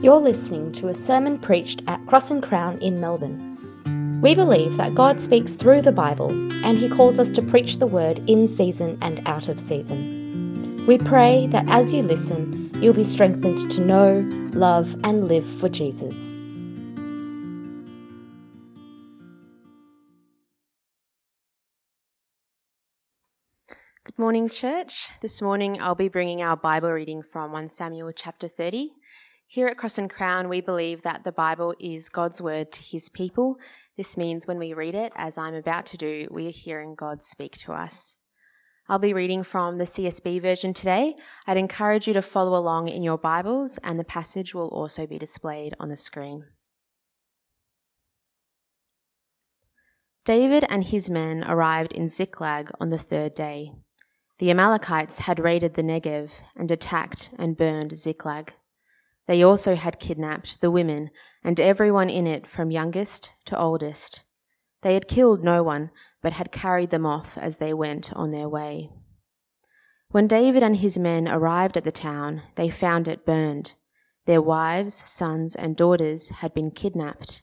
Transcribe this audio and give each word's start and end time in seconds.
You're 0.00 0.20
listening 0.20 0.70
to 0.74 0.86
a 0.86 0.94
sermon 0.94 1.40
preached 1.40 1.82
at 1.88 2.06
Cross 2.06 2.30
and 2.30 2.40
Crown 2.40 2.78
in 2.78 3.00
Melbourne. 3.00 4.20
We 4.22 4.32
believe 4.32 4.76
that 4.76 4.94
God 4.94 5.20
speaks 5.20 5.56
through 5.56 5.82
the 5.82 5.90
Bible 5.90 6.30
and 6.64 6.78
He 6.78 6.88
calls 6.88 7.18
us 7.18 7.32
to 7.32 7.42
preach 7.42 7.78
the 7.78 7.88
word 7.88 8.22
in 8.30 8.46
season 8.46 8.96
and 9.02 9.20
out 9.26 9.48
of 9.48 9.58
season. 9.58 10.84
We 10.86 10.98
pray 10.98 11.48
that 11.48 11.68
as 11.68 11.92
you 11.92 12.04
listen, 12.04 12.70
you'll 12.80 12.94
be 12.94 13.02
strengthened 13.02 13.72
to 13.72 13.80
know, 13.80 14.24
love, 14.56 14.94
and 15.02 15.26
live 15.26 15.44
for 15.44 15.68
Jesus. 15.68 16.14
Good 24.04 24.16
morning, 24.16 24.48
church. 24.48 25.10
This 25.22 25.42
morning 25.42 25.82
I'll 25.82 25.96
be 25.96 26.08
bringing 26.08 26.40
our 26.40 26.56
Bible 26.56 26.92
reading 26.92 27.24
from 27.24 27.50
1 27.50 27.66
Samuel 27.66 28.12
chapter 28.12 28.46
30. 28.46 28.92
Here 29.50 29.66
at 29.66 29.78
Cross 29.78 29.96
and 29.96 30.10
Crown, 30.10 30.50
we 30.50 30.60
believe 30.60 31.00
that 31.04 31.24
the 31.24 31.32
Bible 31.32 31.74
is 31.80 32.10
God's 32.10 32.38
word 32.38 32.70
to 32.70 32.82
his 32.82 33.08
people. 33.08 33.56
This 33.96 34.14
means 34.18 34.46
when 34.46 34.58
we 34.58 34.74
read 34.74 34.94
it, 34.94 35.10
as 35.16 35.38
I'm 35.38 35.54
about 35.54 35.86
to 35.86 35.96
do, 35.96 36.28
we 36.30 36.46
are 36.48 36.50
hearing 36.50 36.94
God 36.94 37.22
speak 37.22 37.56
to 37.60 37.72
us. 37.72 38.18
I'll 38.90 38.98
be 38.98 39.14
reading 39.14 39.42
from 39.42 39.78
the 39.78 39.86
CSB 39.86 40.42
version 40.42 40.74
today. 40.74 41.14
I'd 41.46 41.56
encourage 41.56 42.06
you 42.06 42.12
to 42.12 42.20
follow 42.20 42.58
along 42.58 42.88
in 42.88 43.02
your 43.02 43.16
Bibles, 43.16 43.78
and 43.78 43.98
the 43.98 44.04
passage 44.04 44.54
will 44.54 44.68
also 44.68 45.06
be 45.06 45.18
displayed 45.18 45.74
on 45.80 45.88
the 45.88 45.96
screen. 45.96 46.44
David 50.26 50.66
and 50.68 50.84
his 50.84 51.08
men 51.08 51.42
arrived 51.48 51.94
in 51.94 52.10
Ziklag 52.10 52.70
on 52.78 52.90
the 52.90 52.98
third 52.98 53.34
day. 53.34 53.72
The 54.40 54.50
Amalekites 54.50 55.20
had 55.20 55.40
raided 55.40 55.72
the 55.72 55.82
Negev 55.82 56.32
and 56.54 56.70
attacked 56.70 57.30
and 57.38 57.56
burned 57.56 57.96
Ziklag. 57.96 58.52
They 59.28 59.42
also 59.42 59.76
had 59.76 60.00
kidnapped 60.00 60.62
the 60.62 60.70
women 60.70 61.10
and 61.44 61.60
everyone 61.60 62.08
in 62.08 62.26
it 62.26 62.46
from 62.46 62.70
youngest 62.70 63.34
to 63.44 63.58
oldest. 63.58 64.24
They 64.80 64.94
had 64.94 65.06
killed 65.06 65.44
no 65.44 65.62
one, 65.62 65.90
but 66.22 66.32
had 66.32 66.50
carried 66.50 66.90
them 66.90 67.04
off 67.04 67.36
as 67.36 67.58
they 67.58 67.74
went 67.74 68.12
on 68.14 68.30
their 68.30 68.48
way. 68.48 68.90
When 70.10 70.26
David 70.26 70.62
and 70.62 70.78
his 70.78 70.98
men 70.98 71.28
arrived 71.28 71.76
at 71.76 71.84
the 71.84 71.92
town, 71.92 72.42
they 72.54 72.70
found 72.70 73.06
it 73.06 73.26
burned. 73.26 73.74
Their 74.24 74.40
wives, 74.40 74.94
sons, 74.94 75.54
and 75.54 75.76
daughters 75.76 76.30
had 76.30 76.54
been 76.54 76.70
kidnapped. 76.70 77.42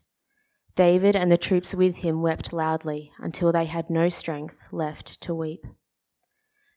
David 0.76 1.16
and 1.16 1.32
the 1.32 1.38
troops 1.38 1.76
with 1.76 1.98
him 1.98 2.24
wept 2.24 2.52
loudly 2.52 3.12
until 3.20 3.52
they 3.52 3.66
had 3.66 3.92
no 3.92 4.10
strength 4.10 4.68
left 4.72 5.22
to 5.22 5.36
weep. 5.36 5.66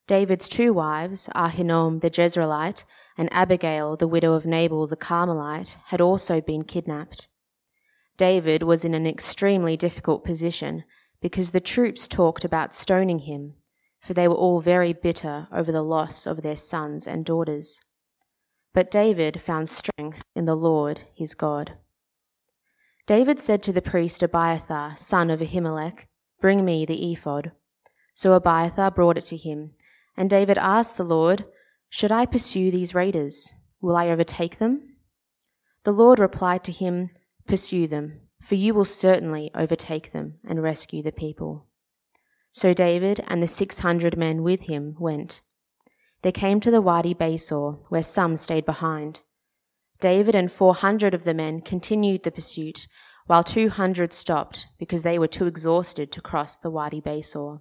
David's 0.06 0.48
two 0.48 0.74
wives, 0.74 1.30
Ahinoam 1.34 2.00
the 2.00 2.10
Jezreelite 2.10 2.84
and 3.18 3.28
Abigail, 3.32 3.96
the 3.96 4.06
widow 4.06 4.32
of 4.32 4.46
Nabal 4.46 4.86
the 4.86 4.96
Carmelite, 4.96 5.76
had 5.86 6.00
also 6.00 6.40
been 6.40 6.62
kidnapped. 6.62 7.26
David 8.16 8.62
was 8.62 8.84
in 8.84 8.94
an 8.94 9.06
extremely 9.06 9.76
difficult 9.76 10.24
position 10.24 10.84
because 11.20 11.50
the 11.50 11.60
troops 11.60 12.06
talked 12.06 12.44
about 12.44 12.72
stoning 12.72 13.20
him, 13.20 13.54
for 14.00 14.14
they 14.14 14.28
were 14.28 14.36
all 14.36 14.60
very 14.60 14.92
bitter 14.92 15.48
over 15.52 15.72
the 15.72 15.82
loss 15.82 16.26
of 16.26 16.42
their 16.42 16.56
sons 16.56 17.08
and 17.08 17.24
daughters. 17.24 17.80
But 18.72 18.90
David 18.90 19.40
found 19.40 19.68
strength 19.68 20.22
in 20.36 20.44
the 20.44 20.54
Lord 20.54 21.00
his 21.14 21.34
God. 21.34 21.72
David 23.06 23.40
said 23.40 23.62
to 23.64 23.72
the 23.72 23.82
priest 23.82 24.22
Abiathar, 24.22 24.96
son 24.96 25.30
of 25.30 25.40
Ahimelech, 25.40 26.06
Bring 26.40 26.64
me 26.64 26.86
the 26.86 27.12
ephod. 27.12 27.50
So 28.14 28.34
Abiathar 28.34 28.92
brought 28.92 29.18
it 29.18 29.24
to 29.24 29.36
him, 29.36 29.72
and 30.16 30.30
David 30.30 30.58
asked 30.58 30.96
the 30.96 31.04
Lord, 31.04 31.44
should 31.90 32.12
I 32.12 32.26
pursue 32.26 32.70
these 32.70 32.94
raiders? 32.94 33.54
Will 33.80 33.96
I 33.96 34.08
overtake 34.08 34.58
them? 34.58 34.96
The 35.84 35.92
Lord 35.92 36.18
replied 36.18 36.64
to 36.64 36.72
him, 36.72 37.10
Pursue 37.46 37.86
them, 37.86 38.20
for 38.40 38.56
you 38.56 38.74
will 38.74 38.84
certainly 38.84 39.50
overtake 39.54 40.12
them 40.12 40.34
and 40.46 40.62
rescue 40.62 41.02
the 41.02 41.12
people. 41.12 41.66
So 42.50 42.74
David 42.74 43.24
and 43.26 43.42
the 43.42 43.46
six 43.46 43.78
hundred 43.78 44.18
men 44.18 44.42
with 44.42 44.62
him 44.62 44.96
went. 44.98 45.40
They 46.22 46.32
came 46.32 46.60
to 46.60 46.70
the 46.70 46.82
Wadi 46.82 47.14
Besor, 47.14 47.78
where 47.88 48.02
some 48.02 48.36
stayed 48.36 48.66
behind. 48.66 49.20
David 50.00 50.34
and 50.34 50.50
four 50.50 50.74
hundred 50.74 51.14
of 51.14 51.24
the 51.24 51.34
men 51.34 51.60
continued 51.60 52.22
the 52.22 52.30
pursuit, 52.30 52.86
while 53.26 53.44
two 53.44 53.70
hundred 53.70 54.12
stopped 54.12 54.66
because 54.78 55.04
they 55.04 55.18
were 55.18 55.28
too 55.28 55.46
exhausted 55.46 56.12
to 56.12 56.20
cross 56.20 56.58
the 56.58 56.70
Wadi 56.70 57.00
Besor. 57.00 57.60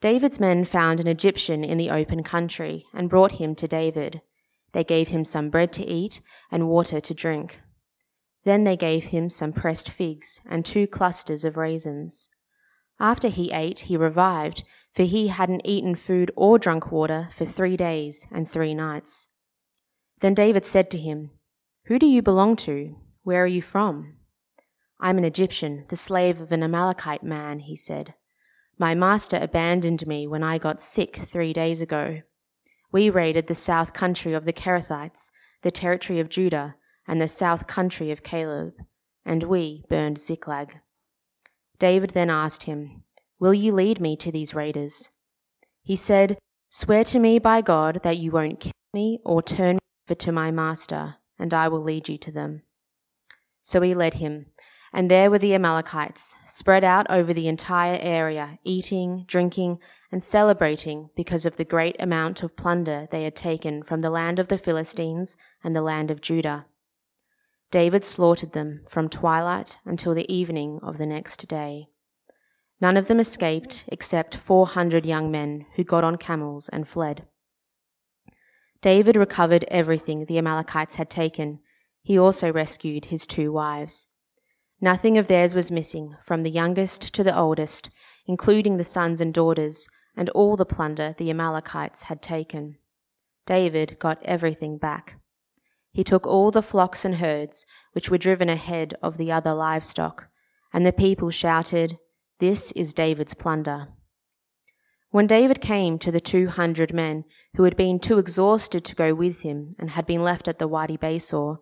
David's 0.00 0.38
men 0.38 0.64
found 0.64 1.00
an 1.00 1.06
Egyptian 1.06 1.64
in 1.64 1.78
the 1.78 1.90
open 1.90 2.22
country 2.22 2.84
and 2.92 3.08
brought 3.08 3.32
him 3.32 3.54
to 3.54 3.66
David. 3.66 4.20
They 4.72 4.84
gave 4.84 5.08
him 5.08 5.24
some 5.24 5.48
bread 5.48 5.72
to 5.74 5.86
eat 5.86 6.20
and 6.50 6.68
water 6.68 7.00
to 7.00 7.14
drink. 7.14 7.60
Then 8.44 8.64
they 8.64 8.76
gave 8.76 9.04
him 9.04 9.30
some 9.30 9.52
pressed 9.52 9.88
figs 9.88 10.40
and 10.48 10.64
two 10.64 10.86
clusters 10.86 11.44
of 11.44 11.56
raisins. 11.56 12.30
After 13.00 13.28
he 13.28 13.50
ate, 13.52 13.80
he 13.80 13.96
revived, 13.96 14.64
for 14.94 15.02
he 15.02 15.28
hadn't 15.28 15.66
eaten 15.66 15.94
food 15.94 16.30
or 16.36 16.58
drunk 16.58 16.92
water 16.92 17.28
for 17.32 17.44
three 17.44 17.76
days 17.76 18.26
and 18.30 18.48
three 18.48 18.74
nights. 18.74 19.28
Then 20.20 20.34
David 20.34 20.64
said 20.64 20.90
to 20.90 20.98
him, 20.98 21.30
Who 21.86 21.98
do 21.98 22.06
you 22.06 22.22
belong 22.22 22.56
to? 22.56 22.96
Where 23.22 23.42
are 23.44 23.48
you 23.48 23.62
from? 23.62 24.16
I'm 25.00 25.18
an 25.18 25.24
Egyptian, 25.24 25.84
the 25.88 25.96
slave 25.96 26.40
of 26.40 26.52
an 26.52 26.62
Amalekite 26.62 27.22
man, 27.22 27.60
he 27.60 27.76
said. 27.76 28.14
My 28.78 28.94
master 28.94 29.38
abandoned 29.40 30.06
me 30.06 30.26
when 30.26 30.42
I 30.42 30.58
got 30.58 30.80
sick 30.80 31.16
three 31.16 31.52
days 31.52 31.80
ago. 31.80 32.22
We 32.92 33.08
raided 33.08 33.46
the 33.46 33.54
south 33.54 33.92
country 33.92 34.34
of 34.34 34.44
the 34.44 34.52
Kerethites, 34.52 35.30
the 35.62 35.70
territory 35.70 36.20
of 36.20 36.28
Judah, 36.28 36.76
and 37.08 37.20
the 37.20 37.28
south 37.28 37.66
country 37.66 38.10
of 38.10 38.22
Caleb, 38.22 38.74
and 39.24 39.44
we 39.44 39.84
burned 39.88 40.18
Ziklag. 40.18 40.80
David 41.78 42.10
then 42.10 42.30
asked 42.30 42.64
him, 42.64 43.04
Will 43.38 43.54
you 43.54 43.72
lead 43.72 44.00
me 44.00 44.16
to 44.16 44.30
these 44.30 44.54
raiders? 44.54 45.10
He 45.82 45.96
said, 45.96 46.38
Swear 46.70 47.04
to 47.04 47.18
me 47.18 47.38
by 47.38 47.62
God 47.62 48.00
that 48.02 48.18
you 48.18 48.30
won't 48.30 48.60
kill 48.60 48.72
me 48.92 49.20
or 49.24 49.42
turn 49.42 49.76
me 49.76 49.80
over 50.08 50.14
to 50.16 50.32
my 50.32 50.50
master, 50.50 51.16
and 51.38 51.54
I 51.54 51.68
will 51.68 51.82
lead 51.82 52.08
you 52.08 52.18
to 52.18 52.32
them. 52.32 52.62
So 53.62 53.80
he 53.80 53.94
led 53.94 54.14
him, 54.14 54.46
and 54.96 55.10
there 55.10 55.30
were 55.30 55.38
the 55.38 55.54
Amalekites, 55.54 56.36
spread 56.46 56.82
out 56.82 57.06
over 57.10 57.34
the 57.34 57.48
entire 57.48 57.98
area, 58.00 58.58
eating, 58.64 59.24
drinking, 59.26 59.78
and 60.10 60.24
celebrating 60.24 61.10
because 61.14 61.44
of 61.44 61.58
the 61.58 61.66
great 61.66 61.94
amount 62.00 62.42
of 62.42 62.56
plunder 62.56 63.06
they 63.10 63.24
had 63.24 63.36
taken 63.36 63.82
from 63.82 64.00
the 64.00 64.08
land 64.08 64.38
of 64.38 64.48
the 64.48 64.56
Philistines 64.56 65.36
and 65.62 65.76
the 65.76 65.82
land 65.82 66.10
of 66.10 66.22
Judah. 66.22 66.64
David 67.70 68.04
slaughtered 68.04 68.52
them 68.52 68.84
from 68.88 69.10
twilight 69.10 69.76
until 69.84 70.14
the 70.14 70.32
evening 70.32 70.80
of 70.82 70.96
the 70.96 71.06
next 71.06 71.46
day. 71.46 71.88
None 72.80 72.96
of 72.96 73.06
them 73.06 73.20
escaped 73.20 73.84
except 73.88 74.34
four 74.34 74.66
hundred 74.66 75.04
young 75.04 75.30
men 75.30 75.66
who 75.74 75.84
got 75.84 76.04
on 76.04 76.16
camels 76.16 76.70
and 76.70 76.88
fled. 76.88 77.26
David 78.80 79.14
recovered 79.14 79.66
everything 79.68 80.24
the 80.24 80.38
Amalekites 80.38 80.94
had 80.94 81.10
taken. 81.10 81.58
He 82.02 82.18
also 82.18 82.50
rescued 82.50 83.06
his 83.06 83.26
two 83.26 83.52
wives. 83.52 84.06
Nothing 84.80 85.16
of 85.16 85.28
theirs 85.28 85.54
was 85.54 85.70
missing, 85.70 86.16
from 86.20 86.42
the 86.42 86.50
youngest 86.50 87.14
to 87.14 87.24
the 87.24 87.36
oldest, 87.36 87.90
including 88.26 88.76
the 88.76 88.84
sons 88.84 89.20
and 89.20 89.32
daughters, 89.32 89.88
and 90.16 90.28
all 90.30 90.56
the 90.56 90.66
plunder 90.66 91.14
the 91.16 91.30
Amalekites 91.30 92.02
had 92.02 92.20
taken. 92.20 92.76
David 93.46 93.98
got 93.98 94.22
everything 94.24 94.76
back. 94.76 95.16
He 95.92 96.04
took 96.04 96.26
all 96.26 96.50
the 96.50 96.62
flocks 96.62 97.04
and 97.04 97.16
herds, 97.16 97.64
which 97.92 98.10
were 98.10 98.18
driven 98.18 98.50
ahead 98.50 98.94
of 99.02 99.16
the 99.16 99.32
other 99.32 99.54
livestock, 99.54 100.28
and 100.72 100.84
the 100.84 100.92
people 100.92 101.30
shouted, 101.30 101.98
This 102.38 102.70
is 102.72 102.92
David's 102.92 103.32
plunder. 103.32 103.88
When 105.10 105.26
David 105.26 105.62
came 105.62 105.98
to 106.00 106.12
the 106.12 106.20
two 106.20 106.48
hundred 106.48 106.92
men 106.92 107.24
who 107.54 107.62
had 107.62 107.76
been 107.78 107.98
too 107.98 108.18
exhausted 108.18 108.84
to 108.84 108.94
go 108.94 109.14
with 109.14 109.40
him 109.40 109.74
and 109.78 109.90
had 109.90 110.06
been 110.06 110.22
left 110.22 110.48
at 110.48 110.58
the 110.58 110.68
Wadi 110.68 110.98
Besor, 110.98 111.58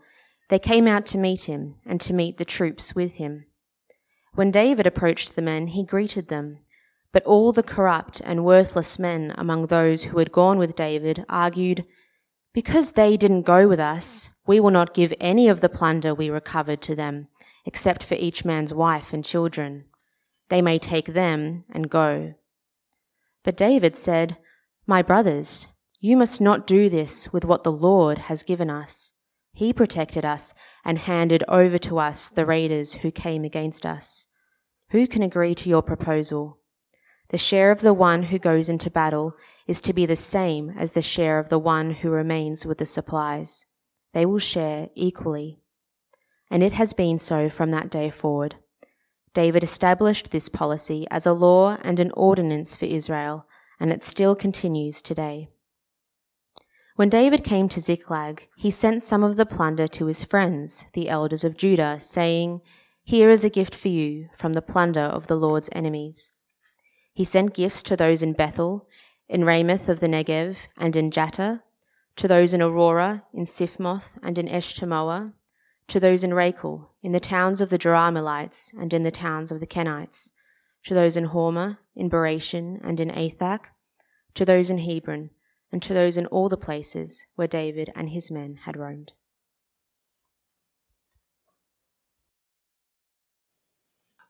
they 0.49 0.59
came 0.59 0.87
out 0.87 1.07
to 1.07 1.19
meet 1.19 1.43
him 1.43 1.77
and 1.87 2.01
to 2.01 2.13
meet 2.13 2.37
the 2.37 2.45
troops 2.45 2.95
with 2.95 3.15
him. 3.15 3.47
When 4.35 4.51
David 4.51 4.87
approached 4.87 5.37
the 5.37 5.43
men, 5.43 5.69
he 5.69 5.85
greeted 5.85 6.29
them. 6.29 6.59
But 7.13 7.25
all 7.25 7.53
the 7.53 7.63
corrupt 7.63 8.21
and 8.25 8.45
worthless 8.45 8.99
men 8.99 9.33
among 9.39 9.67
those 9.67 10.05
who 10.05 10.19
had 10.19 10.33
gone 10.33 10.59
with 10.59 10.75
David 10.75 11.25
argued, 11.29 11.85
Because 12.53 12.93
they 12.93 13.17
didn't 13.17 13.43
go 13.43 13.69
with 13.69 13.79
us, 13.79 14.31
we 14.47 14.59
will 14.59 14.73
not 14.73 14.95
give 14.95 15.15
any 15.21 15.49
of 15.49 15.61
the 15.61 15.69
plunder 15.69 16.13
we 16.13 16.29
recovered 16.29 16.83
to 16.83 16.97
them, 16.97 17.29
except 17.65 18.03
for 18.03 18.17
each 18.17 18.45
man's 18.45 18.75
wife 18.75 19.13
and 19.13 19.25
children. 19.25 19.85
They 20.49 20.61
may 20.61 20.79
take 20.79 21.07
them 21.07 21.65
and 21.71 21.89
go. 21.89 22.35
But 23.45 23.57
David 23.57 23.95
said, 23.95 24.37
My 24.87 25.01
brothers, 25.01 25.69
you 26.01 26.17
must 26.17 26.41
not 26.41 26.67
do 26.67 26.91
this 26.91 27.33
with 27.33 27.45
what 27.45 27.63
the 27.63 27.73
Lord 27.73 28.19
has 28.19 28.43
given 28.43 28.69
us. 28.71 29.14
He 29.57 29.73
protected 29.73 30.25
us 30.25 30.53
and 30.85 30.99
handed 30.99 31.45
over 31.49 31.79
to 31.79 31.99
us 32.01 32.29
the 32.29 32.45
raiders 32.45 32.95
who 32.95 33.13
came 33.13 33.45
against 33.45 33.87
us. 33.87 34.27
Who 34.91 35.07
can 35.07 35.23
agree 35.23 35.55
to 35.55 35.69
your 35.69 35.83
proposal? 35.83 36.59
The 37.29 37.39
share 37.39 37.71
of 37.71 37.81
the 37.81 37.95
one 37.95 38.25
who 38.25 38.39
goes 38.39 38.69
into 38.69 38.91
battle 38.91 39.35
is 39.67 39.81
to 39.83 39.93
be 39.93 40.07
the 40.07 40.17
same 40.17 40.75
as 40.77 40.93
the 40.93 41.03
share 41.03 41.39
of 41.39 41.49
the 41.49 41.59
one 41.59 41.93
who 41.93 42.11
remains 42.11 42.67
with 42.67 42.79
the 42.79 42.87
supplies. 42.87 43.67
they 44.13 44.27
will 44.27 44.39
share 44.39 44.91
equally. 44.95 45.61
And 46.51 46.63
it 46.63 46.73
has 46.73 46.93
been 46.93 47.19
so 47.19 47.49
from 47.49 47.71
that 47.71 47.91
day 47.91 48.11
forward. 48.11 48.57
David 49.33 49.65
established 49.65 50.31
this 50.31 50.49
policy 50.49 51.07
as 51.11 51.27
a 51.27 51.33
law 51.33 51.77
and 51.83 51.99
an 51.99 52.13
ordinance 52.13 52.77
for 52.77 52.85
Israel, 52.85 53.47
and 53.81 53.91
it 53.91 54.05
still 54.05 54.37
continues 54.37 55.03
today. 55.03 55.49
When 56.97 57.09
David 57.09 57.43
came 57.43 57.69
to 57.71 57.81
Ziklag, 57.81 58.47
he 58.57 58.71
sent 58.71 59.03
some 59.03 59.25
of 59.25 59.35
the 59.35 59.47
plunder 59.47 59.89
to 59.89 60.07
his 60.07 60.23
friends, 60.23 60.87
the 60.93 61.09
elders 61.09 61.43
of 61.43 61.57
Judah, 61.57 61.99
saying, 61.99 62.61
Here 63.03 63.31
is 63.31 63.45
a 63.45 63.51
gift 63.51 63.75
for 63.75 63.89
you 63.89 64.29
from 64.33 64.53
the 64.53 64.63
plunder 64.63 65.01
of 65.01 65.27
the 65.27 65.35
Lord's 65.35 65.69
enemies. 65.73 66.31
He 67.13 67.25
sent 67.25 67.53
gifts 67.53 67.83
to 67.85 67.97
those 67.97 68.23
in 68.23 68.33
Bethel, 68.33 68.87
in 69.29 69.45
Ramoth 69.45 69.89
of 69.89 69.99
the 69.99 70.07
Negev, 70.07 70.69
and 70.77 70.95
in 70.95 71.11
Jattir, 71.11 71.63
to 72.15 72.29
those 72.29 72.55
in 72.55 72.61
Aroer, 72.61 73.23
in 73.33 73.45
Siphmoth, 73.45 74.17
and 74.23 74.39
in 74.39 74.47
Eshtemoa, 74.47 75.33
to 75.89 75.99
those 75.99 76.23
in 76.23 76.33
Racal, 76.33 76.91
in 77.03 77.11
the 77.11 77.19
towns 77.19 77.61
of 77.61 77.71
the 77.71 77.79
Jerahmeelites, 77.79 78.73
and 78.79 78.93
in 78.93 79.03
the 79.03 79.11
towns 79.11 79.51
of 79.51 79.59
the 79.59 79.67
Kenites, 79.67 80.31
to 80.85 80.95
those 80.95 81.17
in 81.17 81.31
Hormah, 81.31 81.79
in 81.97 82.09
Bor-ashan, 82.09 82.79
and 82.85 83.01
in 83.01 83.11
Athach, 83.11 83.67
to 84.35 84.45
those 84.45 84.71
in 84.71 84.79
Hebron, 84.79 85.31
and 85.75 85.83
to 85.83 85.93
those 85.93 86.17
in 86.17 86.27
all 86.27 86.49
the 86.49 86.57
places 86.57 87.27
where 87.35 87.49
David 87.49 87.91
and 87.97 88.11
his 88.11 88.31
men 88.31 88.61
had 88.63 88.77
roamed. 88.77 89.13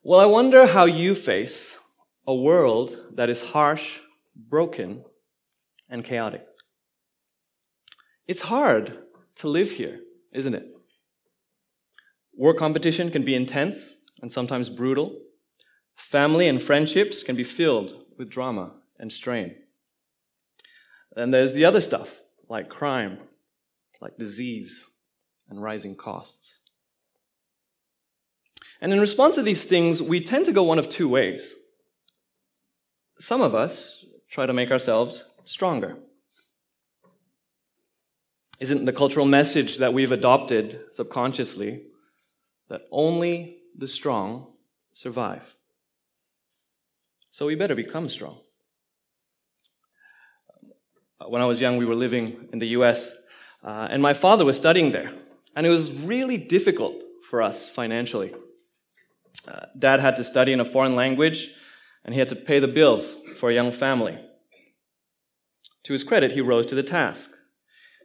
Well, 0.03 0.21
I 0.21 0.25
wonder 0.25 0.67
how 0.67 0.87
you 0.87 1.15
face 1.15 1.77
a 2.27 2.35
world 2.35 2.97
that 3.17 3.29
is 3.29 3.43
harsh, 3.43 3.99
broken, 4.35 5.05
and 5.91 6.03
chaotic. 6.03 6.47
It's 8.27 8.41
hard 8.41 9.01
to 9.37 9.49
live 9.49 9.71
here, 9.71 10.01
isn't 10.33 10.55
it? 10.55 10.65
Work 12.35 12.57
competition 12.57 13.11
can 13.11 13.23
be 13.23 13.35
intense 13.35 13.97
and 14.23 14.33
sometimes 14.33 14.71
brutal. 14.71 15.15
Family 15.95 16.49
and 16.49 16.63
friendships 16.63 17.23
can 17.23 17.37
be 17.37 17.45
filled 17.45 18.07
with 18.17 18.31
drama 18.31 18.73
and 18.99 19.13
strain. 19.13 19.57
Then 21.15 21.31
there's 21.31 21.53
the 21.53 21.65
other 21.65 21.81
stuff, 21.81 22.11
like 22.49 22.69
crime, 22.69 23.19
like 24.01 24.17
disease, 24.19 24.87
and 25.49 25.63
rising 25.63 25.95
costs. 25.95 26.61
And 28.81 28.93
in 28.93 29.01
response 29.01 29.37
to 29.37 29.43
these 29.43 29.65
things, 29.65 30.03
we 30.03 30.21
tend 30.21 30.45
to 30.47 30.53
go 30.53 30.65
one 30.65 30.79
of 30.79 30.89
two 30.89 31.09
ways. 31.09 31.55
Some 33.19 33.41
of 33.41 33.55
us 33.55 34.05
try 34.31 34.47
to 34.47 34.53
make 34.53 34.71
ourselves 34.71 35.33
stronger. 35.45 35.97
Isn't 38.61 38.85
the 38.85 38.93
cultural 38.93 39.27
message 39.27 39.79
that 39.79 39.95
we've 39.95 40.13
adopted 40.13 40.81
subconsciously 40.93 41.83
that 42.69 42.83
only 42.91 43.59
the 43.77 43.89
strong 43.89 44.53
survive? 44.93 45.55
So 47.31 47.47
we 47.47 47.55
better 47.55 47.75
become 47.75 48.09
strong. 48.09 48.39
Uh, 51.21 51.29
when 51.29 51.43
I 51.43 51.47
was 51.47 51.61
young, 51.61 51.77
we 51.77 51.87
were 51.87 51.95
living 51.95 52.49
in 52.53 52.59
the 52.59 52.69
US, 52.69 53.11
uh, 53.63 53.89
and 53.91 54.03
my 54.03 54.15
father 54.15 54.45
was 54.45 54.57
studying 54.57 54.93
there. 54.93 55.13
And 55.57 55.67
it 55.67 55.71
was 55.71 55.93
really 56.03 56.37
difficult 56.37 56.95
for 57.31 57.43
us 57.43 57.69
financially. 57.69 58.35
Uh, 59.47 59.67
Dad 59.79 60.01
had 60.01 60.17
to 60.17 60.25
study 60.25 60.53
in 60.53 60.61
a 60.61 60.65
foreign 60.65 60.95
language, 60.95 61.51
and 62.05 62.15
he 62.15 62.19
had 62.19 62.29
to 62.31 62.37
pay 62.37 62.59
the 62.59 62.69
bills 62.69 63.15
for 63.37 63.51
a 63.51 63.55
young 63.55 63.73
family. 63.73 64.19
To 65.85 65.93
his 65.93 66.05
credit, 66.05 66.33
he 66.33 66.41
rose 66.41 66.67
to 66.67 66.75
the 66.75 66.83
task. 66.83 67.31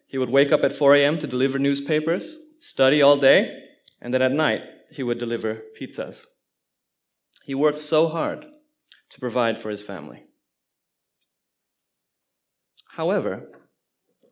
He 0.08 0.18
would 0.18 0.30
wake 0.30 0.52
up 0.52 0.64
at 0.64 0.74
4 0.74 0.96
a.m. 0.96 1.20
to 1.20 1.28
deliver 1.28 1.60
newspapers, 1.60 2.36
study 2.60 3.02
all 3.02 3.18
day, 3.18 3.58
and 4.02 4.14
then 4.14 4.22
at 4.22 4.32
night, 4.32 4.62
he 4.92 5.04
would 5.04 5.20
deliver 5.20 5.62
pizzas. 5.80 6.26
He 7.44 7.56
worked 7.56 7.80
so 7.80 8.08
hard 8.08 8.46
to 9.12 9.20
provide 9.20 9.60
for 9.60 9.70
his 9.70 9.82
family. 9.82 10.24
However, 13.00 13.48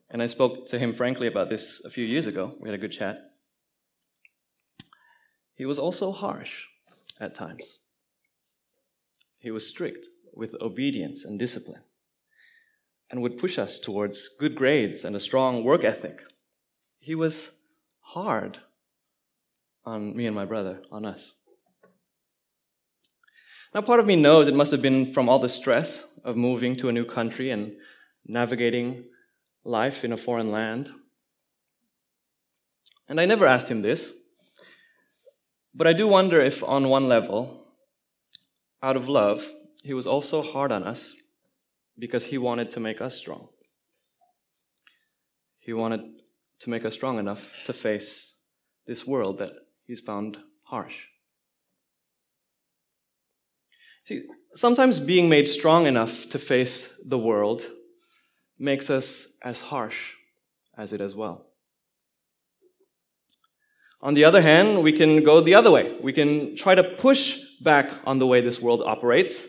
and 0.09 0.21
I 0.21 0.25
spoke 0.25 0.65
to 0.65 0.77
him 0.77 0.91
frankly 0.91 1.27
about 1.27 1.49
this 1.49 1.81
a 1.85 1.89
few 1.89 2.03
years 2.03 2.27
ago, 2.27 2.53
we 2.59 2.67
had 2.67 2.77
a 2.77 2.81
good 2.81 2.91
chat. 2.91 3.31
He 5.55 5.65
was 5.65 5.79
also 5.79 6.11
harsh 6.11 6.65
at 7.17 7.33
times. 7.33 7.79
He 9.39 9.51
was 9.51 9.65
strict 9.65 10.07
with 10.33 10.53
obedience 10.59 11.23
and 11.23 11.39
discipline 11.39 11.81
and 13.09 13.21
would 13.21 13.37
push 13.37 13.57
us 13.57 13.79
towards 13.79 14.31
good 14.37 14.53
grades 14.53 15.05
and 15.05 15.15
a 15.15 15.21
strong 15.21 15.63
work 15.63 15.85
ethic. 15.85 16.19
He 16.99 17.15
was 17.15 17.51
hard 18.01 18.57
on 19.85 20.13
me 20.13 20.25
and 20.25 20.35
my 20.35 20.43
brother, 20.43 20.81
on 20.91 21.05
us. 21.05 21.31
Now, 23.73 23.79
part 23.79 24.01
of 24.01 24.05
me 24.05 24.17
knows 24.17 24.49
it 24.49 24.53
must 24.53 24.71
have 24.71 24.81
been 24.81 25.13
from 25.13 25.29
all 25.29 25.39
the 25.39 25.47
stress 25.47 26.03
of 26.25 26.35
moving 26.35 26.75
to 26.75 26.89
a 26.89 26.91
new 26.91 27.05
country 27.05 27.51
and 27.51 27.71
navigating 28.27 29.05
life 29.63 30.03
in 30.03 30.11
a 30.11 30.17
foreign 30.17 30.51
land. 30.51 30.91
And 33.09 33.19
I 33.19 33.25
never 33.25 33.47
asked 33.47 33.69
him 33.69 33.81
this, 33.81 34.13
but 35.73 35.87
I 35.87 35.93
do 35.93 36.07
wonder 36.07 36.41
if, 36.41 36.63
on 36.63 36.89
one 36.89 37.07
level, 37.07 37.65
out 38.83 38.97
of 38.97 39.07
love, 39.07 39.47
he 39.83 39.93
was 39.93 40.07
also 40.07 40.41
hard 40.41 40.71
on 40.71 40.83
us 40.83 41.15
because 41.97 42.25
he 42.25 42.37
wanted 42.37 42.71
to 42.71 42.79
make 42.79 43.01
us 43.01 43.15
strong. 43.15 43.47
He 45.59 45.73
wanted 45.73 46.01
to 46.59 46.69
make 46.69 46.85
us 46.85 46.93
strong 46.93 47.19
enough 47.19 47.53
to 47.65 47.73
face 47.73 48.33
this 48.85 49.05
world 49.05 49.39
that 49.39 49.51
he's 49.85 50.01
found 50.01 50.37
harsh. 50.65 51.05
See, 54.05 54.23
sometimes 54.55 54.99
being 54.99 55.27
made 55.29 55.47
strong 55.47 55.85
enough 55.85 56.29
to 56.29 56.39
face 56.39 56.89
the 57.05 57.17
world 57.17 57.69
makes 58.59 58.89
us 58.89 59.27
as 59.43 59.61
harsh 59.61 60.13
as 60.77 60.93
it 60.93 61.01
as 61.01 61.15
well. 61.15 61.45
On 64.01 64.13
the 64.13 64.25
other 64.25 64.41
hand, 64.41 64.83
we 64.83 64.93
can 64.93 65.23
go 65.23 65.41
the 65.41 65.55
other 65.55 65.71
way. 65.71 65.97
We 66.01 66.13
can 66.13 66.55
try 66.55 66.75
to 66.75 66.83
push 66.83 67.39
back 67.61 67.91
on 68.05 68.19
the 68.19 68.27
way 68.27 68.41
this 68.41 68.61
world 68.61 68.83
operates 68.85 69.47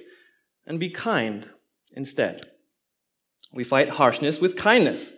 and 0.66 0.80
be 0.80 0.90
kind 0.90 1.48
instead. 1.92 2.46
We 3.52 3.64
fight 3.64 3.90
harshness 3.90 4.40
with 4.40 4.56
kindness. 4.56 5.12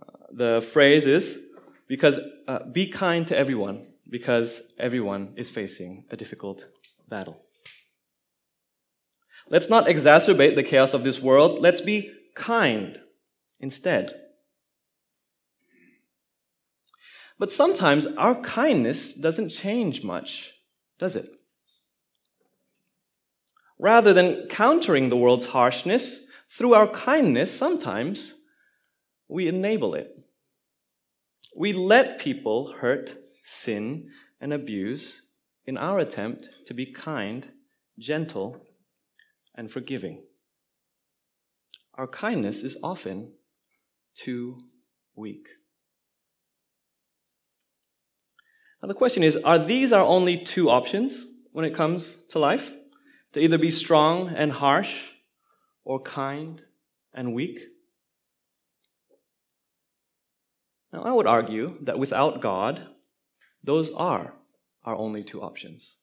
Uh, 0.00 0.12
the 0.32 0.68
phrase 0.72 1.06
is 1.06 1.38
because 1.88 2.18
uh, 2.46 2.60
be 2.72 2.86
kind 2.86 3.26
to 3.28 3.36
everyone 3.36 3.86
because 4.08 4.60
everyone 4.78 5.34
is 5.36 5.48
facing 5.48 6.04
a 6.10 6.16
difficult 6.16 6.66
battle. 7.08 7.40
Let's 9.48 9.68
not 9.68 9.86
exacerbate 9.86 10.54
the 10.54 10.62
chaos 10.62 10.94
of 10.94 11.02
this 11.02 11.20
world. 11.20 11.60
Let's 11.60 11.80
be 11.80 12.12
kind 12.34 13.00
instead. 13.60 14.10
But 17.38 17.50
sometimes 17.50 18.06
our 18.06 18.34
kindness 18.34 19.14
doesn't 19.14 19.48
change 19.48 20.02
much, 20.02 20.52
does 20.98 21.16
it? 21.16 21.30
Rather 23.78 24.12
than 24.12 24.46
countering 24.48 25.08
the 25.08 25.16
world's 25.16 25.46
harshness, 25.46 26.20
through 26.50 26.74
our 26.74 26.88
kindness, 26.88 27.50
sometimes 27.56 28.34
we 29.28 29.48
enable 29.48 29.94
it. 29.94 30.10
We 31.56 31.72
let 31.72 32.18
people 32.18 32.74
hurt, 32.78 33.16
sin, 33.42 34.10
and 34.40 34.52
abuse 34.52 35.22
in 35.64 35.78
our 35.78 35.98
attempt 35.98 36.48
to 36.66 36.74
be 36.74 36.92
kind, 36.92 37.46
gentle, 37.98 38.60
and 39.54 39.70
forgiving 39.70 40.22
our 42.00 42.06
kindness 42.06 42.62
is 42.62 42.78
often 42.82 43.30
too 44.14 44.58
weak. 45.14 45.48
Now, 48.82 48.88
the 48.88 48.94
question 48.94 49.22
is 49.22 49.36
are 49.36 49.58
these 49.58 49.92
our 49.92 50.02
only 50.02 50.38
two 50.38 50.70
options 50.70 51.26
when 51.52 51.66
it 51.66 51.74
comes 51.74 52.24
to 52.30 52.38
life? 52.38 52.72
To 53.34 53.40
either 53.40 53.58
be 53.58 53.70
strong 53.70 54.30
and 54.34 54.50
harsh 54.50 55.08
or 55.84 56.00
kind 56.00 56.62
and 57.12 57.34
weak? 57.34 57.60
Now, 60.94 61.02
I 61.02 61.12
would 61.12 61.26
argue 61.26 61.76
that 61.82 61.98
without 61.98 62.40
God, 62.40 62.80
those 63.62 63.90
are 63.90 64.32
our 64.86 64.96
only 64.96 65.22
two 65.22 65.42
options. 65.42 65.96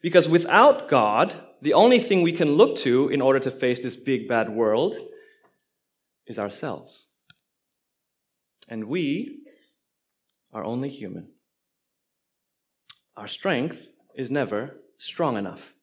Because 0.00 0.28
without 0.28 0.88
God, 0.88 1.34
the 1.60 1.74
only 1.74 1.98
thing 1.98 2.22
we 2.22 2.32
can 2.32 2.52
look 2.52 2.76
to 2.78 3.08
in 3.08 3.20
order 3.20 3.40
to 3.40 3.50
face 3.50 3.80
this 3.80 3.96
big 3.96 4.28
bad 4.28 4.48
world 4.48 4.96
is 6.26 6.38
ourselves. 6.38 7.06
And 8.68 8.84
we 8.84 9.40
are 10.52 10.64
only 10.64 10.88
human. 10.88 11.30
Our 13.16 13.26
strength 13.26 13.88
is 14.14 14.30
never 14.30 14.76
strong 14.98 15.36
enough. 15.36 15.74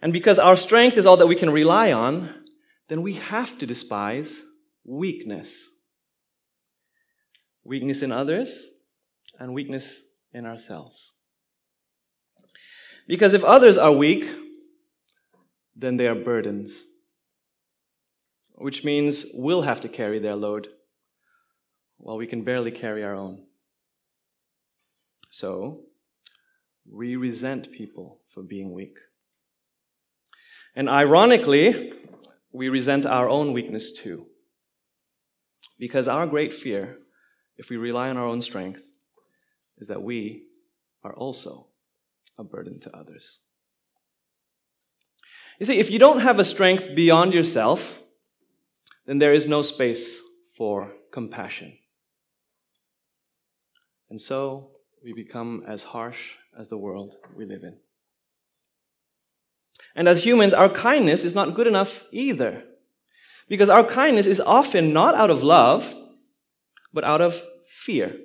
And 0.00 0.12
because 0.12 0.38
our 0.38 0.56
strength 0.56 0.96
is 0.96 1.04
all 1.04 1.18
that 1.18 1.26
we 1.26 1.36
can 1.36 1.50
rely 1.50 1.92
on, 1.92 2.34
then 2.88 3.02
we 3.02 3.14
have 3.14 3.58
to 3.58 3.66
despise 3.66 4.42
weakness. 4.84 5.68
weakness 7.62 8.00
in 8.02 8.10
others, 8.10 8.58
and 9.38 9.52
weakness 9.52 10.00
in 10.32 10.46
ourselves. 10.46 11.12
Because 13.10 13.34
if 13.34 13.42
others 13.42 13.76
are 13.76 13.90
weak, 13.90 14.30
then 15.74 15.96
they 15.96 16.06
are 16.06 16.14
burdens, 16.14 16.84
which 18.52 18.84
means 18.84 19.26
we'll 19.34 19.62
have 19.62 19.80
to 19.80 19.88
carry 19.88 20.20
their 20.20 20.36
load 20.36 20.68
while 21.96 22.16
we 22.16 22.28
can 22.28 22.44
barely 22.44 22.70
carry 22.70 23.02
our 23.02 23.16
own. 23.16 23.46
So, 25.28 25.80
we 26.88 27.16
resent 27.16 27.72
people 27.72 28.20
for 28.28 28.44
being 28.44 28.72
weak. 28.72 28.96
And 30.76 30.88
ironically, 30.88 31.92
we 32.52 32.68
resent 32.68 33.06
our 33.06 33.28
own 33.28 33.52
weakness 33.52 33.90
too. 33.90 34.26
Because 35.80 36.06
our 36.06 36.28
great 36.28 36.54
fear, 36.54 36.98
if 37.58 37.70
we 37.70 37.76
rely 37.76 38.08
on 38.08 38.16
our 38.16 38.28
own 38.28 38.40
strength, 38.40 38.86
is 39.78 39.88
that 39.88 40.00
we 40.00 40.44
are 41.02 41.12
also 41.12 41.69
a 42.40 42.44
burden 42.44 42.80
to 42.80 42.96
others. 42.96 43.38
You 45.60 45.66
see, 45.66 45.78
if 45.78 45.90
you 45.90 45.98
don't 45.98 46.20
have 46.20 46.38
a 46.38 46.44
strength 46.44 46.94
beyond 46.94 47.34
yourself, 47.34 48.00
then 49.06 49.18
there 49.18 49.34
is 49.34 49.46
no 49.46 49.62
space 49.62 50.18
for 50.56 50.92
compassion. 51.12 51.76
And 54.08 54.20
so 54.20 54.70
we 55.04 55.12
become 55.12 55.64
as 55.68 55.84
harsh 55.84 56.34
as 56.58 56.68
the 56.68 56.78
world 56.78 57.14
we 57.36 57.44
live 57.44 57.62
in. 57.62 57.76
And 59.94 60.08
as 60.08 60.24
humans, 60.24 60.54
our 60.54 60.68
kindness 60.68 61.24
is 61.24 61.34
not 61.34 61.54
good 61.54 61.66
enough 61.66 62.04
either. 62.10 62.64
Because 63.48 63.68
our 63.68 63.84
kindness 63.84 64.26
is 64.26 64.40
often 64.40 64.92
not 64.92 65.14
out 65.14 65.30
of 65.30 65.42
love, 65.42 65.94
but 66.92 67.04
out 67.04 67.20
of 67.20 67.40
fear. 67.66 68.16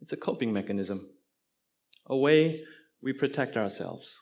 It's 0.00 0.12
a 0.12 0.16
coping 0.16 0.52
mechanism, 0.52 1.10
a 2.08 2.16
way 2.16 2.64
we 3.02 3.12
protect 3.12 3.56
ourselves. 3.56 4.20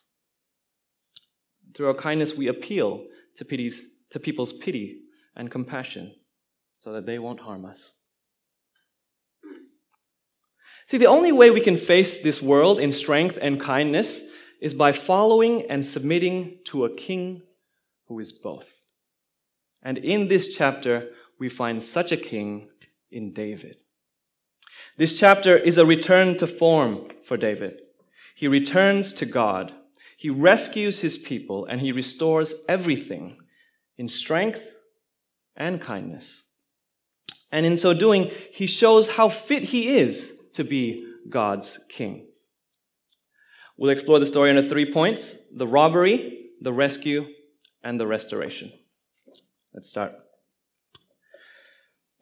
Through 1.74 1.88
our 1.88 1.94
kindness, 1.94 2.34
we 2.34 2.48
appeal 2.48 3.04
to, 3.36 3.44
pity's, 3.44 3.82
to 4.10 4.20
people's 4.20 4.52
pity 4.52 5.00
and 5.34 5.50
compassion 5.50 6.14
so 6.78 6.92
that 6.92 7.06
they 7.06 7.18
won't 7.18 7.40
harm 7.40 7.64
us. 7.64 7.92
See, 10.88 10.98
the 10.98 11.06
only 11.06 11.32
way 11.32 11.50
we 11.50 11.60
can 11.60 11.76
face 11.76 12.22
this 12.22 12.40
world 12.40 12.78
in 12.78 12.92
strength 12.92 13.38
and 13.40 13.60
kindness 13.60 14.22
is 14.60 14.72
by 14.72 14.92
following 14.92 15.68
and 15.68 15.84
submitting 15.84 16.58
to 16.66 16.84
a 16.84 16.94
king 16.94 17.42
who 18.06 18.20
is 18.20 18.32
both. 18.32 18.70
And 19.82 19.98
in 19.98 20.28
this 20.28 20.54
chapter, 20.54 21.08
we 21.38 21.48
find 21.48 21.82
such 21.82 22.12
a 22.12 22.16
king 22.16 22.68
in 23.10 23.32
David. 23.32 23.76
This 24.96 25.18
chapter 25.18 25.56
is 25.56 25.78
a 25.78 25.86
return 25.86 26.36
to 26.38 26.46
form 26.46 27.08
for 27.24 27.36
David. 27.36 27.80
He 28.34 28.48
returns 28.48 29.12
to 29.14 29.26
God. 29.26 29.72
He 30.16 30.30
rescues 30.30 31.00
his 31.00 31.18
people 31.18 31.66
and 31.66 31.80
he 31.80 31.92
restores 31.92 32.54
everything 32.68 33.38
in 33.98 34.08
strength 34.08 34.74
and 35.56 35.80
kindness. 35.80 36.42
And 37.50 37.64
in 37.64 37.78
so 37.78 37.94
doing, 37.94 38.30
he 38.50 38.66
shows 38.66 39.08
how 39.08 39.28
fit 39.28 39.64
he 39.64 39.96
is 39.96 40.32
to 40.54 40.64
be 40.64 41.06
God's 41.28 41.78
king. 41.88 42.26
We'll 43.76 43.90
explore 43.90 44.18
the 44.18 44.26
story 44.26 44.50
into 44.50 44.62
three 44.62 44.92
points 44.92 45.34
the 45.54 45.66
robbery, 45.66 46.50
the 46.60 46.72
rescue, 46.72 47.26
and 47.82 48.00
the 48.00 48.06
restoration. 48.06 48.72
Let's 49.74 49.88
start. 49.88 50.25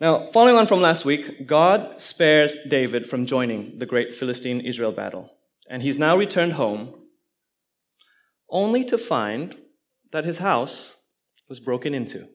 Now, 0.00 0.26
following 0.26 0.56
on 0.56 0.66
from 0.66 0.80
last 0.80 1.04
week, 1.04 1.46
God 1.46 2.00
spares 2.00 2.56
David 2.68 3.08
from 3.08 3.26
joining 3.26 3.78
the 3.78 3.86
great 3.86 4.12
Philistine 4.12 4.60
Israel 4.60 4.90
battle, 4.90 5.30
and 5.70 5.82
he's 5.82 5.96
now 5.96 6.16
returned 6.16 6.54
home 6.54 6.94
only 8.50 8.84
to 8.84 8.98
find 8.98 9.56
that 10.10 10.24
his 10.24 10.38
house 10.38 10.96
was 11.48 11.60
broken 11.60 11.94
into. 11.94 12.28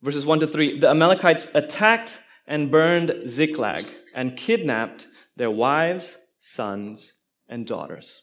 Verses 0.00 0.24
1 0.24 0.40
to 0.40 0.46
3 0.46 0.78
The 0.78 0.88
Amalekites 0.88 1.48
attacked 1.52 2.18
and 2.46 2.70
burned 2.70 3.28
Ziklag 3.28 3.84
and 4.14 4.38
kidnapped 4.38 5.06
their 5.36 5.50
wives, 5.50 6.16
sons, 6.38 7.12
and 7.46 7.66
daughters. 7.66 8.22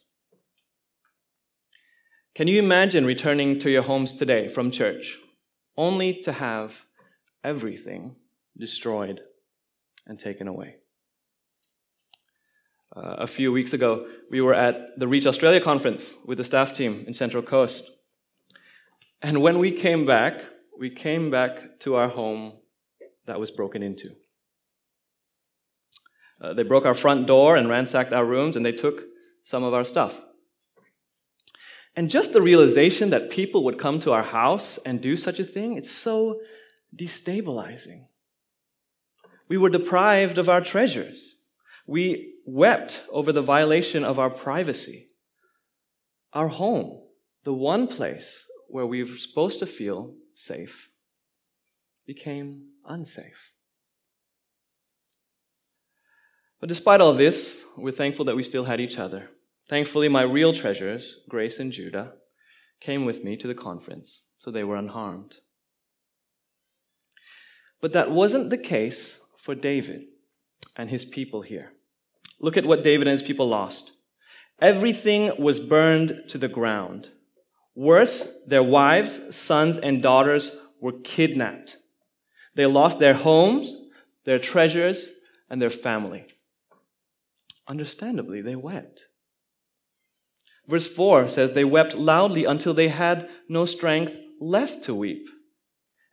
Can 2.33 2.47
you 2.47 2.57
imagine 2.57 3.05
returning 3.05 3.59
to 3.59 3.69
your 3.69 3.83
homes 3.83 4.15
today 4.15 4.47
from 4.47 4.71
church 4.71 5.17
only 5.77 6.21
to 6.23 6.31
have 6.31 6.85
everything 7.43 8.15
destroyed 8.57 9.21
and 10.05 10.19
taken 10.19 10.47
away? 10.47 10.75
Uh, 12.95 13.15
a 13.19 13.27
few 13.27 13.51
weeks 13.51 13.71
ago, 13.71 14.07
we 14.29 14.41
were 14.41 14.53
at 14.53 14.99
the 14.99 15.07
Reach 15.07 15.25
Australia 15.25 15.61
conference 15.61 16.13
with 16.25 16.37
the 16.37 16.43
staff 16.43 16.73
team 16.73 17.05
in 17.07 17.13
Central 17.13 17.41
Coast. 17.41 17.89
And 19.21 19.41
when 19.41 19.59
we 19.59 19.71
came 19.71 20.05
back, 20.05 20.43
we 20.77 20.89
came 20.89 21.31
back 21.31 21.79
to 21.81 21.95
our 21.95 22.09
home 22.09 22.53
that 23.27 23.39
was 23.39 23.51
broken 23.51 23.81
into. 23.81 24.09
Uh, 26.41 26.53
they 26.53 26.63
broke 26.63 26.85
our 26.85 26.93
front 26.93 27.27
door 27.27 27.55
and 27.55 27.69
ransacked 27.69 28.11
our 28.11 28.25
rooms, 28.25 28.57
and 28.57 28.65
they 28.65 28.71
took 28.71 29.03
some 29.43 29.63
of 29.63 29.73
our 29.73 29.85
stuff. 29.85 30.19
And 31.95 32.09
just 32.09 32.33
the 32.33 32.41
realization 32.41 33.09
that 33.11 33.29
people 33.29 33.63
would 33.65 33.77
come 33.77 33.99
to 33.99 34.11
our 34.11 34.23
house 34.23 34.79
and 34.85 34.99
do 34.99 35.15
such 35.15 35.39
a 35.39 35.43
thing, 35.43 35.77
it's 35.77 35.91
so 35.91 36.39
destabilizing. 36.95 38.05
We 39.47 39.57
were 39.57 39.69
deprived 39.69 40.37
of 40.37 40.49
our 40.49 40.61
treasures. 40.61 41.35
We 41.85 42.35
wept 42.45 43.01
over 43.11 43.31
the 43.31 43.41
violation 43.41 44.03
of 44.03 44.19
our 44.19 44.29
privacy. 44.29 45.07
Our 46.33 46.47
home, 46.47 47.01
the 47.43 47.53
one 47.53 47.87
place 47.87 48.47
where 48.69 48.85
we 48.85 49.03
were 49.03 49.17
supposed 49.17 49.59
to 49.59 49.65
feel 49.65 50.15
safe, 50.33 50.89
became 52.07 52.69
unsafe. 52.85 53.51
But 56.59 56.69
despite 56.69 57.01
all 57.01 57.13
this, 57.13 57.61
we're 57.75 57.91
thankful 57.91 58.25
that 58.25 58.35
we 58.35 58.43
still 58.43 58.65
had 58.65 58.79
each 58.79 58.97
other. 58.97 59.29
Thankfully, 59.69 60.09
my 60.09 60.21
real 60.21 60.53
treasures, 60.53 61.17
Grace 61.27 61.59
and 61.59 61.71
Judah, 61.71 62.13
came 62.79 63.05
with 63.05 63.23
me 63.23 63.35
to 63.37 63.47
the 63.47 63.55
conference, 63.55 64.21
so 64.37 64.51
they 64.51 64.63
were 64.63 64.75
unharmed. 64.75 65.35
But 67.81 67.93
that 67.93 68.11
wasn't 68.11 68.51
the 68.51 68.57
case 68.57 69.19
for 69.37 69.55
David 69.55 70.03
and 70.77 70.89
his 70.89 71.03
people 71.03 71.41
here. 71.41 71.73
Look 72.39 72.55
at 72.55 72.65
what 72.65 72.83
David 72.83 73.07
and 73.07 73.19
his 73.19 73.27
people 73.27 73.47
lost. 73.47 73.91
Everything 74.59 75.31
was 75.41 75.59
burned 75.59 76.23
to 76.29 76.37
the 76.37 76.47
ground. 76.47 77.09
Worse, 77.73 78.27
their 78.45 78.63
wives, 78.63 79.35
sons, 79.35 79.79
and 79.79 80.03
daughters 80.03 80.51
were 80.79 80.99
kidnapped. 81.03 81.77
They 82.55 82.67
lost 82.67 82.99
their 82.99 83.15
homes, 83.15 83.75
their 84.25 84.39
treasures, 84.39 85.09
and 85.49 85.61
their 85.61 85.69
family. 85.69 86.25
Understandably, 87.67 88.41
they 88.41 88.55
wept. 88.55 89.05
Verse 90.67 90.87
4 90.87 91.27
says, 91.29 91.53
They 91.53 91.63
wept 91.63 91.95
loudly 91.95 92.45
until 92.45 92.73
they 92.73 92.89
had 92.89 93.29
no 93.49 93.65
strength 93.65 94.19
left 94.39 94.83
to 94.83 94.93
weep, 94.93 95.27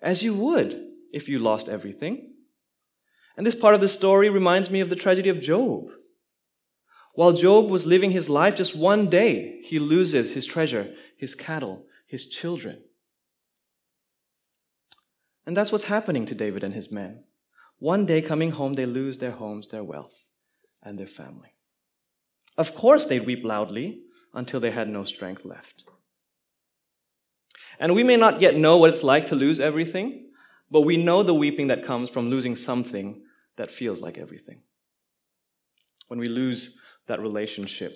as 0.00 0.22
you 0.22 0.34
would 0.34 0.87
if 1.12 1.28
you 1.28 1.38
lost 1.38 1.68
everything. 1.68 2.32
And 3.36 3.46
this 3.46 3.54
part 3.54 3.74
of 3.74 3.80
the 3.80 3.88
story 3.88 4.28
reminds 4.28 4.70
me 4.70 4.80
of 4.80 4.90
the 4.90 4.96
tragedy 4.96 5.28
of 5.28 5.40
Job. 5.40 5.90
While 7.14 7.32
Job 7.32 7.70
was 7.70 7.86
living 7.86 8.10
his 8.10 8.28
life, 8.28 8.56
just 8.56 8.76
one 8.76 9.08
day 9.08 9.60
he 9.62 9.78
loses 9.78 10.34
his 10.34 10.46
treasure, 10.46 10.94
his 11.16 11.34
cattle, 11.34 11.84
his 12.06 12.26
children. 12.26 12.82
And 15.46 15.56
that's 15.56 15.72
what's 15.72 15.84
happening 15.84 16.26
to 16.26 16.34
David 16.34 16.62
and 16.62 16.74
his 16.74 16.92
men. 16.92 17.24
One 17.78 18.06
day 18.06 18.22
coming 18.22 18.50
home, 18.50 18.74
they 18.74 18.86
lose 18.86 19.18
their 19.18 19.30
homes, 19.30 19.68
their 19.68 19.84
wealth 19.84 20.26
and 20.82 20.98
their 20.98 21.06
family. 21.06 21.54
Of 22.56 22.74
course, 22.74 23.06
they'd 23.06 23.24
weep 23.24 23.44
loudly 23.44 24.00
until 24.34 24.60
they 24.60 24.70
had 24.70 24.88
no 24.88 25.04
strength 25.04 25.44
left. 25.44 25.84
And 27.80 27.94
we 27.94 28.02
may 28.02 28.16
not 28.16 28.40
yet 28.40 28.56
know 28.56 28.76
what 28.78 28.90
it's 28.90 29.02
like 29.02 29.26
to 29.26 29.36
lose 29.36 29.60
everything, 29.60 30.27
but 30.70 30.82
we 30.82 30.96
know 30.96 31.22
the 31.22 31.34
weeping 31.34 31.68
that 31.68 31.84
comes 31.84 32.10
from 32.10 32.30
losing 32.30 32.54
something 32.54 33.22
that 33.56 33.70
feels 33.70 34.00
like 34.00 34.18
everything. 34.18 34.60
When 36.08 36.18
we 36.18 36.28
lose 36.28 36.78
that 37.06 37.20
relationship, 37.20 37.92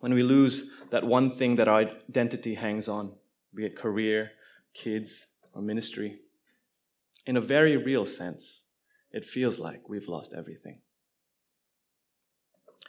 when 0.00 0.14
we 0.14 0.22
lose 0.22 0.70
that 0.90 1.04
one 1.04 1.30
thing 1.30 1.56
that 1.56 1.68
our 1.68 1.84
identity 2.08 2.54
hangs 2.54 2.88
on, 2.88 3.12
be 3.54 3.66
it 3.66 3.76
career, 3.76 4.30
kids, 4.74 5.26
or 5.52 5.62
ministry, 5.62 6.20
in 7.26 7.36
a 7.36 7.40
very 7.40 7.76
real 7.76 8.06
sense, 8.06 8.62
it 9.12 9.24
feels 9.24 9.58
like 9.58 9.88
we've 9.88 10.08
lost 10.08 10.32
everything. 10.36 10.80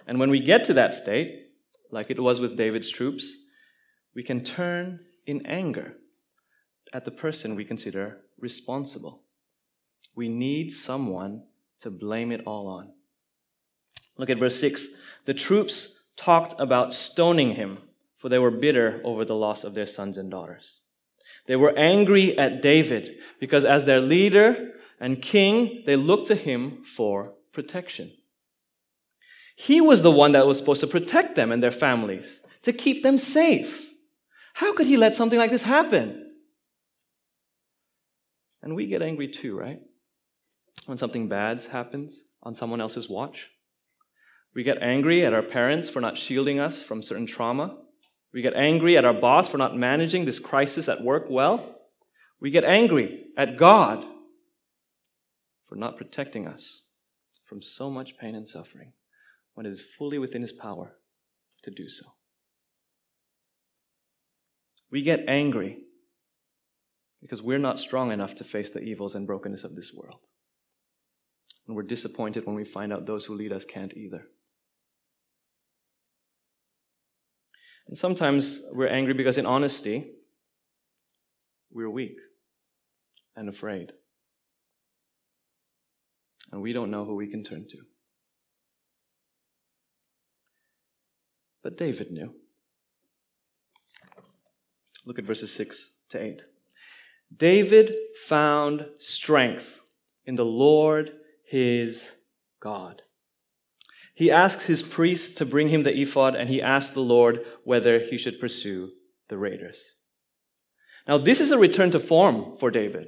And 0.08 0.20
when 0.20 0.30
we 0.30 0.40
get 0.40 0.64
to 0.66 0.74
that 0.74 0.94
state, 0.94 1.52
like 1.92 2.10
it 2.10 2.20
was 2.20 2.40
with 2.40 2.58
David's 2.58 2.90
troops, 2.90 3.36
we 4.16 4.24
can 4.24 4.44
turn 4.44 5.00
in 5.26 5.46
anger 5.46 5.96
at 6.94 7.06
the 7.06 7.12
person 7.12 7.56
we 7.56 7.66
consider 7.66 8.18
responsible. 8.40 9.24
We 10.16 10.30
need 10.30 10.72
someone 10.72 11.44
to 11.82 11.90
blame 11.90 12.32
it 12.32 12.42
all 12.46 12.68
on. 12.68 12.92
Look 14.18 14.30
at 14.30 14.40
verse 14.40 14.60
6. 14.60 14.88
The 15.26 15.34
troops 15.34 16.06
talked 16.18 16.60
about 16.60 16.94
stoning 16.94 17.56
him, 17.56 17.80
for 18.18 18.30
they 18.30 18.40
were 18.40 18.52
bitter 18.52 19.02
over 19.04 19.26
the 19.26 19.36
loss 19.36 19.64
of 19.64 19.74
their 19.74 19.86
sons 19.86 20.18
and 20.18 20.30
daughters. 20.30 20.82
They 21.48 21.56
were 21.56 21.78
angry 21.78 22.38
at 22.38 22.62
David 22.62 23.18
because, 23.40 23.66
as 23.66 23.86
their 23.86 24.00
leader 24.00 24.74
and 25.00 25.22
king, 25.22 25.84
they 25.86 25.96
looked 25.96 26.28
to 26.28 26.36
him 26.36 26.84
for 26.84 27.34
protection. 27.52 28.12
He 29.56 29.82
was 29.82 30.02
the 30.02 30.12
one 30.12 30.34
that 30.34 30.46
was 30.46 30.58
supposed 30.58 30.82
to 30.82 30.88
protect 30.88 31.36
them 31.36 31.52
and 31.52 31.62
their 31.62 31.72
families, 31.72 32.42
to 32.64 32.74
keep 32.74 33.02
them 33.02 33.18
safe. 33.18 33.90
How 34.54 34.74
could 34.74 34.88
he 34.88 34.98
let 34.98 35.16
something 35.16 35.40
like 35.40 35.52
this 35.52 35.64
happen? 35.64 36.21
And 38.62 38.76
we 38.76 38.88
get 38.88 39.02
angry 39.02 39.28
too, 39.28 39.58
right? 39.58 39.80
When 40.86 40.98
something 40.98 41.28
bad 41.28 41.62
happens 41.64 42.22
on 42.44 42.56
someone 42.56 42.82
else's 42.82 43.10
watch. 43.10 43.50
We 44.54 44.64
get 44.64 44.82
angry 44.82 45.26
at 45.26 45.34
our 45.34 45.44
parents 45.44 45.90
for 45.90 46.02
not 46.02 46.18
shielding 46.18 46.60
us 46.60 46.84
from 46.84 47.02
certain 47.02 47.26
trauma. 47.26 47.78
We 48.34 48.42
get 48.42 48.54
angry 48.54 48.98
at 48.98 49.06
our 49.06 49.14
boss 49.14 49.48
for 49.48 49.58
not 49.58 49.78
managing 49.78 50.26
this 50.26 50.40
crisis 50.40 50.90
at 50.90 51.04
work 51.04 51.26
well. 51.30 51.80
We 52.40 52.52
get 52.52 52.64
angry 52.64 53.26
at 53.38 53.58
God 53.58 54.04
for 55.68 55.76
not 55.76 55.98
protecting 55.98 56.48
us 56.48 56.82
from 57.46 57.62
so 57.62 57.90
much 57.90 58.18
pain 58.18 58.36
and 58.36 58.48
suffering 58.48 58.94
when 59.54 59.66
it 59.66 59.72
is 59.72 59.84
fully 59.98 60.18
within 60.18 60.42
His 60.42 60.54
power 60.54 60.94
to 61.64 61.72
do 61.72 61.88
so. 61.88 62.06
We 64.90 65.02
get 65.02 65.26
angry 65.28 65.84
because 67.22 67.42
we're 67.42 67.60
not 67.60 67.80
strong 67.80 68.12
enough 68.12 68.36
to 68.36 68.44
face 68.44 68.72
the 68.72 68.82
evils 68.82 69.16
and 69.16 69.28
brokenness 69.28 69.64
of 69.64 69.76
this 69.76 69.94
world. 69.94 70.20
And 71.68 71.76
we're 71.76 71.84
disappointed 71.84 72.46
when 72.46 72.56
we 72.56 72.66
find 72.66 72.92
out 72.92 73.06
those 73.06 73.26
who 73.26 73.36
lead 73.36 73.54
us 73.54 73.64
can't 73.64 73.96
either. 73.96 74.24
And 77.88 77.98
sometimes 77.98 78.64
we're 78.74 78.88
angry 78.88 79.14
because, 79.14 79.38
in 79.38 79.46
honesty, 79.46 80.12
we're 81.72 81.90
weak 81.90 82.18
and 83.36 83.48
afraid. 83.48 83.92
And 86.52 86.62
we 86.62 86.74
don't 86.74 86.92
know 86.92 87.06
who 87.06 87.16
we 87.16 87.30
can 87.30 87.44
turn 87.44 87.68
to. 87.70 87.78
But 91.64 91.78
David 91.78 92.12
knew. 92.12 92.34
Look 95.06 95.20
at 95.20 95.26
verses 95.26 95.54
6 95.54 95.92
to 96.10 96.22
8. 96.22 96.42
David 97.36 97.96
found 98.28 98.88
strength 98.98 99.82
in 100.26 100.36
the 100.36 100.46
Lord 100.46 101.14
his 101.46 102.10
God. 102.62 103.02
He 104.14 104.30
asks 104.30 104.66
his 104.66 104.84
priests 104.84 105.32
to 105.34 105.46
bring 105.46 105.70
him 105.70 105.84
the 105.84 105.98
ephod, 105.98 106.36
and 106.36 106.50
he 106.50 106.62
asks 106.62 106.94
the 106.94 107.02
Lord 107.02 107.46
whether 107.64 108.00
he 108.00 108.18
should 108.18 108.40
pursue 108.40 108.90
the 109.30 109.38
raiders. 109.38 109.82
Now, 111.08 111.18
this 111.18 111.40
is 111.40 111.52
a 111.52 111.58
return 111.58 111.92
to 111.92 112.00
form 112.00 112.58
for 112.58 112.70
David. 112.70 113.08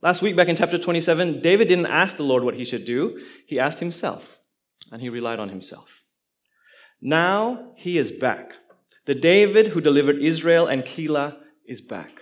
Last 0.00 0.22
week, 0.22 0.36
back 0.36 0.48
in 0.48 0.56
chapter 0.56 0.78
27, 0.78 1.40
David 1.40 1.68
didn't 1.68 1.86
ask 1.86 2.16
the 2.16 2.22
Lord 2.22 2.44
what 2.44 2.54
he 2.54 2.64
should 2.64 2.84
do, 2.84 3.24
he 3.46 3.58
asked 3.58 3.80
himself, 3.80 4.38
and 4.90 5.00
he 5.00 5.08
relied 5.08 5.40
on 5.40 5.48
himself. 5.48 5.88
Now 7.00 7.72
he 7.76 7.98
is 7.98 8.12
back. 8.12 8.52
The 9.06 9.14
David 9.14 9.68
who 9.68 9.80
delivered 9.80 10.22
Israel 10.22 10.68
and 10.68 10.84
Keilah 10.84 11.36
is 11.66 11.80
back. 11.80 12.21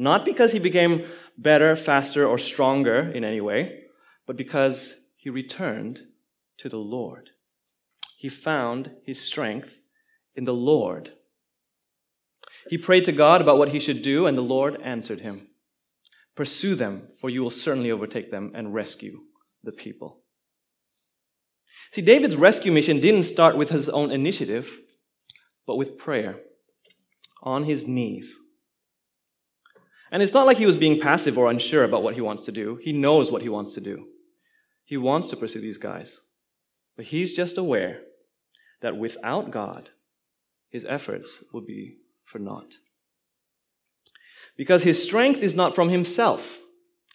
Not 0.00 0.24
because 0.24 0.52
he 0.52 0.58
became 0.58 1.04
better, 1.36 1.76
faster, 1.76 2.26
or 2.26 2.38
stronger 2.38 3.10
in 3.10 3.22
any 3.22 3.42
way, 3.42 3.82
but 4.26 4.34
because 4.34 4.94
he 5.14 5.28
returned 5.28 6.00
to 6.56 6.70
the 6.70 6.78
Lord. 6.78 7.28
He 8.16 8.30
found 8.30 8.92
his 9.04 9.20
strength 9.20 9.78
in 10.34 10.46
the 10.46 10.54
Lord. 10.54 11.12
He 12.70 12.78
prayed 12.78 13.04
to 13.04 13.12
God 13.12 13.42
about 13.42 13.58
what 13.58 13.72
he 13.72 13.78
should 13.78 14.00
do, 14.00 14.26
and 14.26 14.38
the 14.38 14.42
Lord 14.42 14.80
answered 14.80 15.20
him 15.20 15.48
Pursue 16.34 16.76
them, 16.76 17.08
for 17.20 17.28
you 17.28 17.42
will 17.42 17.50
certainly 17.50 17.90
overtake 17.90 18.30
them 18.30 18.52
and 18.54 18.72
rescue 18.72 19.20
the 19.62 19.72
people. 19.72 20.22
See, 21.92 22.00
David's 22.00 22.36
rescue 22.36 22.72
mission 22.72 23.00
didn't 23.00 23.24
start 23.24 23.54
with 23.54 23.68
his 23.68 23.90
own 23.90 24.12
initiative, 24.12 24.80
but 25.66 25.76
with 25.76 25.98
prayer 25.98 26.40
on 27.42 27.64
his 27.64 27.86
knees. 27.86 28.34
And 30.12 30.22
it's 30.22 30.34
not 30.34 30.46
like 30.46 30.56
he 30.56 30.66
was 30.66 30.76
being 30.76 31.00
passive 31.00 31.38
or 31.38 31.50
unsure 31.50 31.84
about 31.84 32.02
what 32.02 32.14
he 32.14 32.20
wants 32.20 32.44
to 32.44 32.52
do. 32.52 32.78
He 32.82 32.92
knows 32.92 33.30
what 33.30 33.42
he 33.42 33.48
wants 33.48 33.74
to 33.74 33.80
do. 33.80 34.06
He 34.84 34.96
wants 34.96 35.28
to 35.28 35.36
pursue 35.36 35.60
these 35.60 35.78
guys. 35.78 36.18
But 36.96 37.06
he's 37.06 37.34
just 37.34 37.58
aware 37.58 38.00
that 38.82 38.96
without 38.96 39.52
God, 39.52 39.90
his 40.68 40.84
efforts 40.88 41.44
will 41.52 41.60
be 41.60 41.98
for 42.24 42.38
naught. 42.38 42.74
Because 44.56 44.82
his 44.82 45.02
strength 45.02 45.42
is 45.42 45.54
not 45.54 45.74
from 45.74 45.88
himself, 45.88 46.60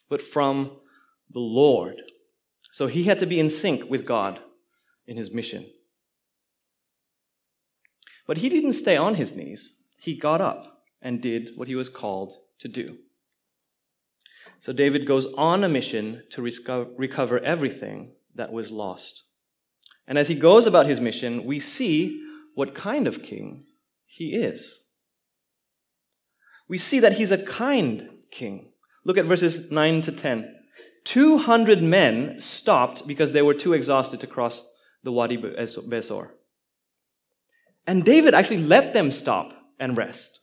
but 0.09 0.21
from 0.21 0.71
the 1.31 1.39
Lord. 1.39 2.01
So 2.71 2.87
he 2.87 3.03
had 3.03 3.19
to 3.19 3.25
be 3.25 3.39
in 3.39 3.49
sync 3.49 3.89
with 3.89 4.05
God 4.05 4.39
in 5.05 5.17
his 5.17 5.33
mission. 5.33 5.65
But 8.25 8.37
he 8.37 8.49
didn't 8.49 8.73
stay 8.73 8.97
on 8.97 9.15
his 9.15 9.35
knees. 9.35 9.75
He 9.99 10.17
got 10.17 10.41
up 10.41 10.81
and 11.01 11.21
did 11.21 11.51
what 11.55 11.67
he 11.67 11.75
was 11.75 11.89
called 11.89 12.33
to 12.59 12.67
do. 12.67 12.97
So 14.61 14.73
David 14.73 15.05
goes 15.05 15.27
on 15.37 15.63
a 15.63 15.69
mission 15.69 16.23
to 16.31 16.41
recover 16.41 17.39
everything 17.39 18.13
that 18.35 18.51
was 18.51 18.71
lost. 18.71 19.23
And 20.07 20.17
as 20.17 20.27
he 20.27 20.35
goes 20.35 20.65
about 20.65 20.87
his 20.87 20.99
mission, 20.99 21.45
we 21.45 21.59
see 21.59 22.23
what 22.53 22.75
kind 22.75 23.07
of 23.07 23.23
king 23.23 23.65
he 24.05 24.35
is. 24.35 24.79
We 26.67 26.77
see 26.77 26.99
that 26.99 27.13
he's 27.13 27.31
a 27.31 27.43
kind 27.43 28.09
king. 28.31 28.71
Look 29.03 29.17
at 29.17 29.25
verses 29.25 29.71
9 29.71 30.01
to 30.01 30.11
10. 30.11 30.55
200 31.03 31.83
men 31.83 32.39
stopped 32.39 33.05
because 33.05 33.31
they 33.31 33.43
were 33.43 33.53
too 33.53 33.73
exhausted 33.73 34.19
to 34.21 34.27
cross 34.27 34.67
the 35.03 35.11
Wadi 35.11 35.37
Besor. 35.37 36.29
And 37.85 38.03
David 38.03 38.33
actually 38.33 38.63
let 38.63 38.93
them 38.93 39.11
stop 39.11 39.53
and 39.79 39.95
rest. 39.95 40.39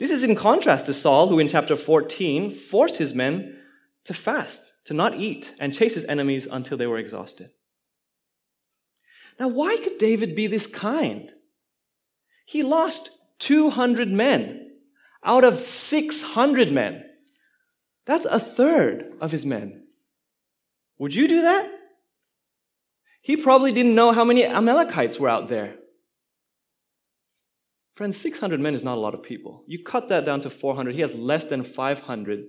This 0.00 0.10
is 0.10 0.24
in 0.24 0.34
contrast 0.34 0.86
to 0.86 0.94
Saul, 0.94 1.28
who 1.28 1.38
in 1.38 1.48
chapter 1.48 1.76
14 1.76 2.52
forced 2.52 2.96
his 2.96 3.12
men 3.12 3.58
to 4.04 4.14
fast, 4.14 4.72
to 4.86 4.94
not 4.94 5.20
eat, 5.20 5.54
and 5.60 5.74
chase 5.74 5.94
his 5.94 6.06
enemies 6.06 6.48
until 6.50 6.78
they 6.78 6.86
were 6.86 6.96
exhausted. 6.96 7.50
Now, 9.38 9.48
why 9.48 9.76
could 9.76 9.98
David 9.98 10.34
be 10.34 10.46
this 10.46 10.66
kind? 10.66 11.30
He 12.46 12.62
lost 12.62 13.10
200 13.40 14.10
men 14.10 14.70
out 15.22 15.44
of 15.44 15.60
600 15.60 16.72
men. 16.72 17.04
That's 18.06 18.24
a 18.24 18.40
third 18.40 19.12
of 19.20 19.32
his 19.32 19.44
men. 19.44 19.84
Would 20.96 21.14
you 21.14 21.28
do 21.28 21.42
that? 21.42 21.70
He 23.20 23.36
probably 23.36 23.70
didn't 23.70 23.94
know 23.94 24.12
how 24.12 24.24
many 24.24 24.46
Amalekites 24.46 25.20
were 25.20 25.28
out 25.28 25.48
there. 25.48 25.76
Friends, 28.00 28.16
600 28.16 28.58
men 28.60 28.74
is 28.74 28.82
not 28.82 28.96
a 28.96 29.00
lot 29.00 29.12
of 29.12 29.22
people. 29.22 29.62
You 29.66 29.84
cut 29.84 30.08
that 30.08 30.24
down 30.24 30.40
to 30.40 30.48
400, 30.48 30.94
he 30.94 31.02
has 31.02 31.14
less 31.14 31.44
than 31.44 31.62
500. 31.62 32.44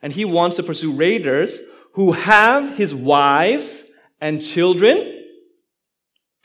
And 0.00 0.12
he 0.12 0.24
wants 0.24 0.54
to 0.54 0.62
pursue 0.62 0.92
raiders 0.92 1.58
who 1.94 2.12
have 2.12 2.76
his 2.76 2.94
wives 2.94 3.82
and 4.20 4.40
children 4.40 5.24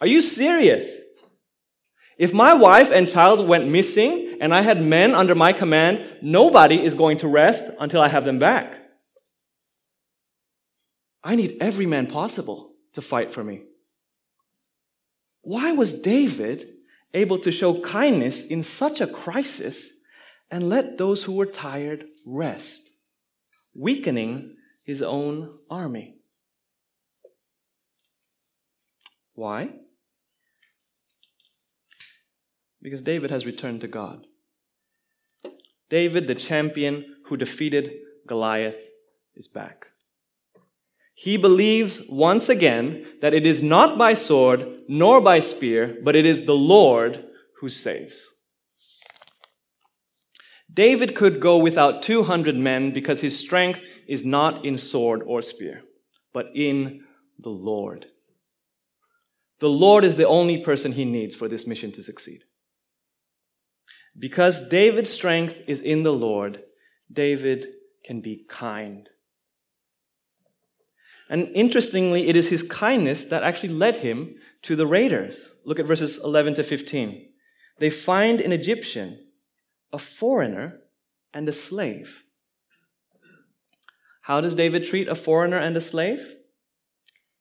are 0.01 0.07
you 0.07 0.23
serious? 0.23 0.89
If 2.17 2.33
my 2.33 2.55
wife 2.55 2.89
and 2.89 3.07
child 3.07 3.47
went 3.47 3.67
missing 3.67 4.39
and 4.41 4.55
I 4.55 4.63
had 4.63 4.81
men 4.81 5.13
under 5.13 5.35
my 5.35 5.53
command, 5.53 6.03
nobody 6.23 6.83
is 6.83 6.95
going 6.95 7.17
to 7.19 7.27
rest 7.27 7.63
until 7.79 8.01
I 8.01 8.07
have 8.07 8.25
them 8.25 8.39
back. 8.39 8.75
I 11.23 11.35
need 11.35 11.57
every 11.61 11.85
man 11.85 12.07
possible 12.07 12.73
to 12.93 13.03
fight 13.03 13.31
for 13.31 13.43
me. 13.43 13.65
Why 15.43 15.73
was 15.73 16.01
David 16.01 16.76
able 17.17 17.39
to 17.39 17.51
show 17.51 17.81
kindness 17.81 18.43
in 18.43 18.63
such 18.63 19.01
a 19.01 19.07
crisis 19.07 19.89
and 20.49 20.69
let 20.69 20.97
those 20.97 21.23
who 21.23 21.33
were 21.33 21.45
tired 21.45 22.05
rest, 22.25 22.91
weakening 23.73 24.55
his 24.83 25.01
own 25.01 25.57
army? 25.69 26.15
Why? 29.33 29.69
Because 32.81 33.01
David 33.01 33.31
has 33.31 33.45
returned 33.45 33.81
to 33.81 33.87
God. 33.87 34.25
David, 35.89 36.27
the 36.27 36.35
champion 36.35 37.15
who 37.25 37.37
defeated 37.37 37.91
Goliath, 38.27 38.79
is 39.35 39.47
back. 39.47 39.87
He 41.19 41.35
believes 41.35 42.03
once 42.07 42.47
again 42.47 43.07
that 43.21 43.33
it 43.33 43.43
is 43.43 43.63
not 43.63 43.97
by 43.97 44.13
sword 44.13 44.83
nor 44.87 45.19
by 45.19 45.39
spear, 45.39 45.97
but 46.03 46.15
it 46.15 46.27
is 46.27 46.43
the 46.43 46.53
Lord 46.53 47.25
who 47.59 47.69
saves. 47.69 48.29
David 50.71 51.15
could 51.15 51.41
go 51.41 51.57
without 51.57 52.03
200 52.03 52.55
men 52.55 52.93
because 52.93 53.19
his 53.19 53.35
strength 53.39 53.83
is 54.07 54.23
not 54.23 54.63
in 54.63 54.77
sword 54.77 55.23
or 55.25 55.41
spear, 55.41 55.81
but 56.33 56.51
in 56.53 57.03
the 57.39 57.49
Lord. 57.49 58.05
The 59.57 59.69
Lord 59.69 60.03
is 60.03 60.17
the 60.17 60.27
only 60.27 60.63
person 60.63 60.91
he 60.91 61.03
needs 61.03 61.33
for 61.33 61.47
this 61.47 61.65
mission 61.65 61.91
to 61.93 62.03
succeed. 62.03 62.43
Because 64.19 64.69
David's 64.69 65.09
strength 65.09 65.63
is 65.65 65.79
in 65.79 66.03
the 66.03 66.13
Lord, 66.13 66.61
David 67.11 67.69
can 68.05 68.21
be 68.21 68.45
kind. 68.47 69.09
And 71.29 71.49
interestingly, 71.53 72.29
it 72.29 72.35
is 72.35 72.49
his 72.49 72.63
kindness 72.63 73.25
that 73.25 73.43
actually 73.43 73.69
led 73.69 73.97
him 73.97 74.35
to 74.63 74.75
the 74.75 74.87
raiders. 74.87 75.55
Look 75.65 75.79
at 75.79 75.85
verses 75.85 76.17
11 76.23 76.55
to 76.55 76.63
15. 76.63 77.29
They 77.79 77.89
find 77.89 78.41
an 78.41 78.53
Egyptian, 78.53 79.19
a 79.91 79.99
foreigner, 79.99 80.79
and 81.33 81.47
a 81.47 81.53
slave. 81.53 82.23
How 84.21 84.41
does 84.41 84.55
David 84.55 84.85
treat 84.85 85.07
a 85.07 85.15
foreigner 85.15 85.57
and 85.57 85.75
a 85.77 85.81
slave? 85.81 86.35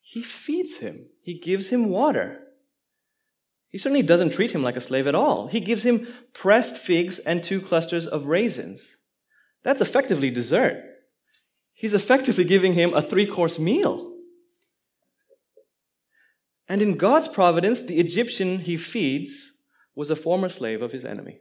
He 0.01 0.23
feeds 0.23 0.77
him, 0.77 1.09
he 1.23 1.39
gives 1.39 1.69
him 1.69 1.89
water. 1.89 2.41
He 3.69 3.79
certainly 3.79 4.03
doesn't 4.03 4.31
treat 4.31 4.53
him 4.53 4.63
like 4.63 4.77
a 4.77 4.81
slave 4.81 5.07
at 5.07 5.15
all. 5.15 5.49
He 5.49 5.61
gives 5.61 5.83
him 5.83 6.07
pressed 6.33 6.79
figs 6.79 7.19
and 7.19 7.43
two 7.43 7.61
clusters 7.61 8.07
of 8.07 8.27
raisins. 8.27 8.97
That's 9.65 9.81
effectively 9.81 10.31
dessert. 10.31 10.83
He's 11.79 11.93
effectively 11.93 12.45
giving 12.45 12.73
him 12.73 12.95
a 12.95 13.03
three 13.03 13.27
course 13.27 13.59
meal. 13.59 14.15
And 16.67 16.81
in 16.81 16.97
God's 16.97 17.29
providence, 17.29 17.83
the 17.83 18.01
Egyptian 18.01 18.61
he 18.61 18.79
feeds 18.79 19.53
was 19.95 20.11
a 20.11 20.17
former 20.17 20.49
slave 20.49 20.81
of 20.81 20.91
his 20.91 21.05
enemy. 21.05 21.41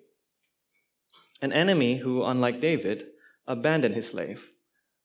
An 1.42 1.54
enemy 1.54 1.98
who, 1.98 2.22
unlike 2.22 2.60
David, 2.60 3.06
abandoned 3.48 3.96
his 3.96 4.10
slave 4.10 4.46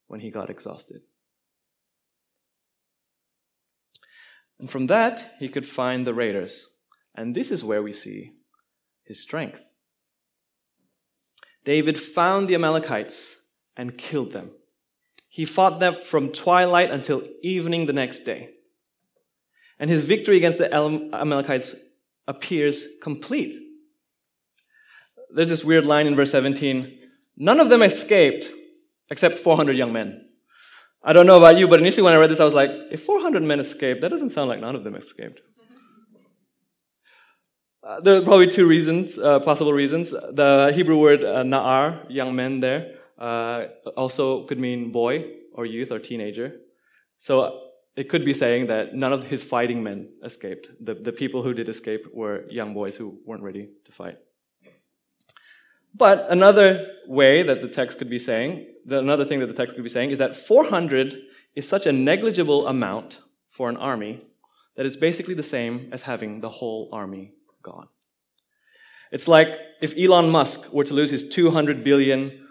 when 0.09 0.19
he 0.19 0.33
got 0.33 0.51
exhausted. 0.51 1.03
And 4.59 4.69
from 4.69 4.88
that, 4.88 5.37
he 5.38 5.49
could 5.49 5.66
find 5.66 6.05
the 6.05 6.12
raiders. 6.12 6.66
And 7.14 7.37
this 7.37 7.53
is 7.53 7.62
where 7.62 7.85
we 7.85 7.93
see 7.93 8.33
his 9.05 9.23
strength. 9.23 9.64
David 11.64 12.01
found 12.01 12.49
the 12.49 12.57
Amalekites 12.57 13.37
and 13.77 13.97
killed 13.97 14.33
them. 14.33 14.51
He 15.33 15.45
fought 15.45 15.79
them 15.79 15.95
from 16.05 16.33
twilight 16.33 16.90
until 16.90 17.23
evening 17.40 17.87
the 17.87 17.93
next 17.93 18.25
day. 18.25 18.51
And 19.79 19.88
his 19.88 20.05
victory 20.05 20.37
against 20.37 20.59
the 20.59 20.75
Amalekites 20.75 21.77
appears 22.27 22.85
complete. 23.01 23.57
There's 25.33 25.49
this 25.49 25.64
weird 25.64 25.87
line 25.87 26.09
in 26.09 26.16
verse 26.16 26.33
17 26.33 26.99
None 27.37 27.61
of 27.61 27.71
them 27.71 27.81
escaped 27.81 28.51
except 29.09 29.38
400 29.38 29.77
young 29.77 29.93
men. 29.93 30.27
I 31.03 31.12
don't 31.12 31.27
know 31.27 31.38
about 31.38 31.57
you, 31.57 31.69
but 31.69 31.79
initially 31.79 32.03
when 32.03 32.12
I 32.12 32.16
read 32.16 32.31
this, 32.31 32.40
I 32.40 32.45
was 32.45 32.53
like, 32.53 32.71
if 32.90 33.03
400 33.05 33.43
men 33.43 33.61
escaped, 33.61 34.03
that 34.03 34.11
doesn't 34.11 34.31
sound 34.31 34.51
like 34.51 34.61
none 34.61 34.75
of 34.75 34.85
them 34.85 34.97
escaped. 34.97 35.40
Uh, 37.83 38.01
there 38.01 38.16
are 38.16 38.23
probably 38.23 38.49
two 38.49 38.66
reasons, 38.66 39.16
uh, 39.16 39.38
possible 39.40 39.73
reasons. 39.73 40.11
The 40.11 40.73
Hebrew 40.75 40.99
word 40.99 41.25
uh, 41.25 41.45
na'ar, 41.45 42.05
young 42.11 42.37
men 42.37 42.61
there, 42.61 42.97
uh, 43.20 43.66
also 43.96 44.44
could 44.46 44.59
mean 44.59 44.90
boy 44.90 45.26
or 45.52 45.66
youth 45.66 45.92
or 45.92 45.98
teenager. 45.98 46.61
So 47.18 47.61
it 47.96 48.09
could 48.09 48.24
be 48.24 48.33
saying 48.33 48.68
that 48.68 48.94
none 48.94 49.12
of 49.12 49.24
his 49.24 49.42
fighting 49.42 49.83
men 49.83 50.09
escaped. 50.24 50.68
The, 50.80 50.94
the 50.94 51.12
people 51.12 51.42
who 51.42 51.52
did 51.52 51.68
escape 51.68 52.06
were 52.14 52.44
young 52.48 52.72
boys 52.72 52.96
who 52.96 53.18
weren't 53.26 53.42
ready 53.42 53.68
to 53.85 53.92
fight. 53.92 54.18
But 55.94 56.26
another 56.30 56.87
way 57.06 57.42
that 57.42 57.62
the 57.62 57.68
text 57.68 57.98
could 57.98 58.09
be 58.09 58.18
saying, 58.18 58.66
the, 58.87 59.00
another 59.00 59.24
thing 59.24 59.40
that 59.40 59.48
the 59.48 59.54
text 59.54 59.74
could 59.74 59.83
be 59.83 59.90
saying, 59.90 60.12
is 60.12 60.18
that 60.18 60.37
400 60.37 61.14
is 61.56 61.68
such 61.68 61.87
a 61.87 61.92
negligible 61.92 62.68
amount 62.68 63.18
for 63.48 63.68
an 63.68 63.76
army 63.76 64.22
that 64.76 64.87
it's 64.87 64.96
basically 64.96 65.35
the 65.35 65.42
same 65.42 65.90
as 65.92 66.02
having 66.02 66.40
the 66.40 66.48
whole 66.48 66.88
army 66.92 67.33
gone. 67.62 67.88
It's 69.11 69.26
like 69.26 69.48
if 69.83 69.94
Elon 69.98 70.30
Musk 70.30 70.72
were 70.72 70.85
to 70.85 70.94
lose 70.94 71.11
his 71.11 71.28
200 71.28 71.83
billion 71.83 72.46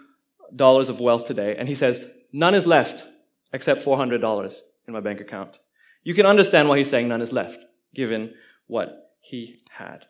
dollars 0.54 0.88
of 0.88 1.00
wealth 1.00 1.26
today, 1.26 1.56
and 1.56 1.68
he 1.68 1.74
says, 1.74 2.06
none 2.32 2.54
is 2.54 2.66
left 2.66 3.04
except 3.52 3.84
$400 3.84 4.54
in 4.86 4.94
my 4.94 5.00
bank 5.00 5.20
account. 5.20 5.58
You 6.02 6.14
can 6.14 6.26
understand 6.26 6.68
why 6.68 6.78
he's 6.78 6.90
saying 6.90 7.08
none 7.08 7.22
is 7.22 7.32
left, 7.32 7.58
given 7.94 8.34
what 8.66 9.10
he 9.20 9.56
had. 9.70 10.06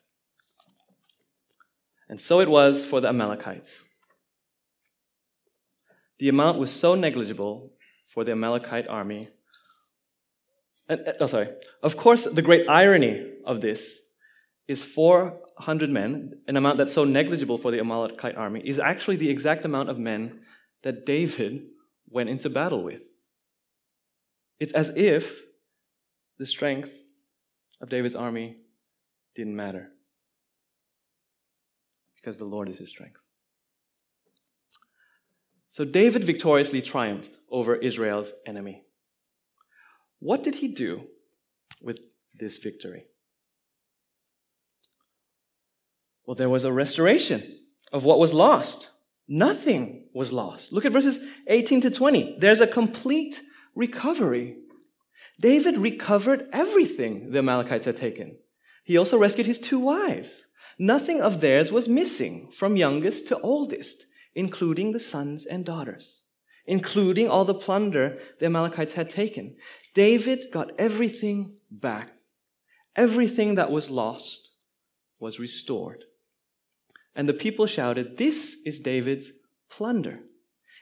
And 2.08 2.20
so 2.20 2.40
it 2.40 2.50
was 2.50 2.84
for 2.84 3.00
the 3.00 3.08
Amalekites. 3.08 3.84
The 6.18 6.28
amount 6.28 6.58
was 6.58 6.70
so 6.70 6.94
negligible 6.94 7.72
for 8.06 8.24
the 8.24 8.32
Amalekite 8.32 8.88
army. 8.88 9.28
And, 10.88 11.14
oh, 11.20 11.26
sorry. 11.26 11.48
Of 11.82 11.96
course, 11.96 12.24
the 12.24 12.42
great 12.42 12.68
irony 12.68 13.34
of 13.46 13.60
this 13.60 13.98
is 14.70 14.84
400 14.84 15.90
men, 15.90 16.42
an 16.46 16.56
amount 16.56 16.78
that's 16.78 16.92
so 16.92 17.02
negligible 17.02 17.58
for 17.58 17.72
the 17.72 17.80
Amalekite 17.80 18.36
army, 18.36 18.62
is 18.64 18.78
actually 18.78 19.16
the 19.16 19.28
exact 19.28 19.64
amount 19.64 19.90
of 19.90 19.98
men 19.98 20.42
that 20.84 21.04
David 21.04 21.66
went 22.08 22.28
into 22.28 22.48
battle 22.48 22.84
with. 22.84 23.02
It's 24.60 24.72
as 24.72 24.90
if 24.90 25.42
the 26.38 26.46
strength 26.46 26.96
of 27.80 27.88
David's 27.88 28.14
army 28.14 28.58
didn't 29.34 29.56
matter 29.56 29.88
because 32.14 32.38
the 32.38 32.44
Lord 32.44 32.68
is 32.68 32.78
his 32.78 32.90
strength. 32.90 33.18
So 35.70 35.84
David 35.84 36.22
victoriously 36.22 36.80
triumphed 36.80 37.40
over 37.50 37.74
Israel's 37.74 38.32
enemy. 38.46 38.84
What 40.20 40.44
did 40.44 40.54
he 40.54 40.68
do 40.68 41.08
with 41.82 41.98
this 42.38 42.56
victory? 42.58 43.06
Well, 46.26 46.34
there 46.34 46.48
was 46.48 46.64
a 46.64 46.72
restoration 46.72 47.42
of 47.92 48.04
what 48.04 48.18
was 48.18 48.32
lost. 48.32 48.90
Nothing 49.28 50.08
was 50.14 50.32
lost. 50.32 50.72
Look 50.72 50.84
at 50.84 50.92
verses 50.92 51.18
18 51.46 51.82
to 51.82 51.90
20. 51.90 52.36
There's 52.38 52.60
a 52.60 52.66
complete 52.66 53.40
recovery. 53.74 54.56
David 55.40 55.78
recovered 55.78 56.48
everything 56.52 57.30
the 57.30 57.38
Amalekites 57.38 57.86
had 57.86 57.96
taken. 57.96 58.36
He 58.84 58.96
also 58.96 59.16
rescued 59.16 59.46
his 59.46 59.58
two 59.58 59.78
wives. 59.78 60.46
Nothing 60.78 61.20
of 61.20 61.40
theirs 61.40 61.70
was 61.70 61.88
missing, 61.88 62.50
from 62.52 62.76
youngest 62.76 63.28
to 63.28 63.38
oldest, 63.40 64.06
including 64.34 64.92
the 64.92 65.00
sons 65.00 65.44
and 65.44 65.64
daughters, 65.64 66.22
including 66.66 67.28
all 67.28 67.44
the 67.44 67.54
plunder 67.54 68.18
the 68.38 68.46
Amalekites 68.46 68.94
had 68.94 69.10
taken. 69.10 69.56
David 69.94 70.50
got 70.52 70.70
everything 70.78 71.56
back. 71.70 72.12
Everything 72.96 73.54
that 73.54 73.70
was 73.70 73.90
lost 73.90 74.48
was 75.18 75.38
restored. 75.38 76.04
And 77.14 77.28
the 77.28 77.34
people 77.34 77.66
shouted, 77.66 78.16
This 78.16 78.56
is 78.64 78.80
David's 78.80 79.32
plunder. 79.70 80.20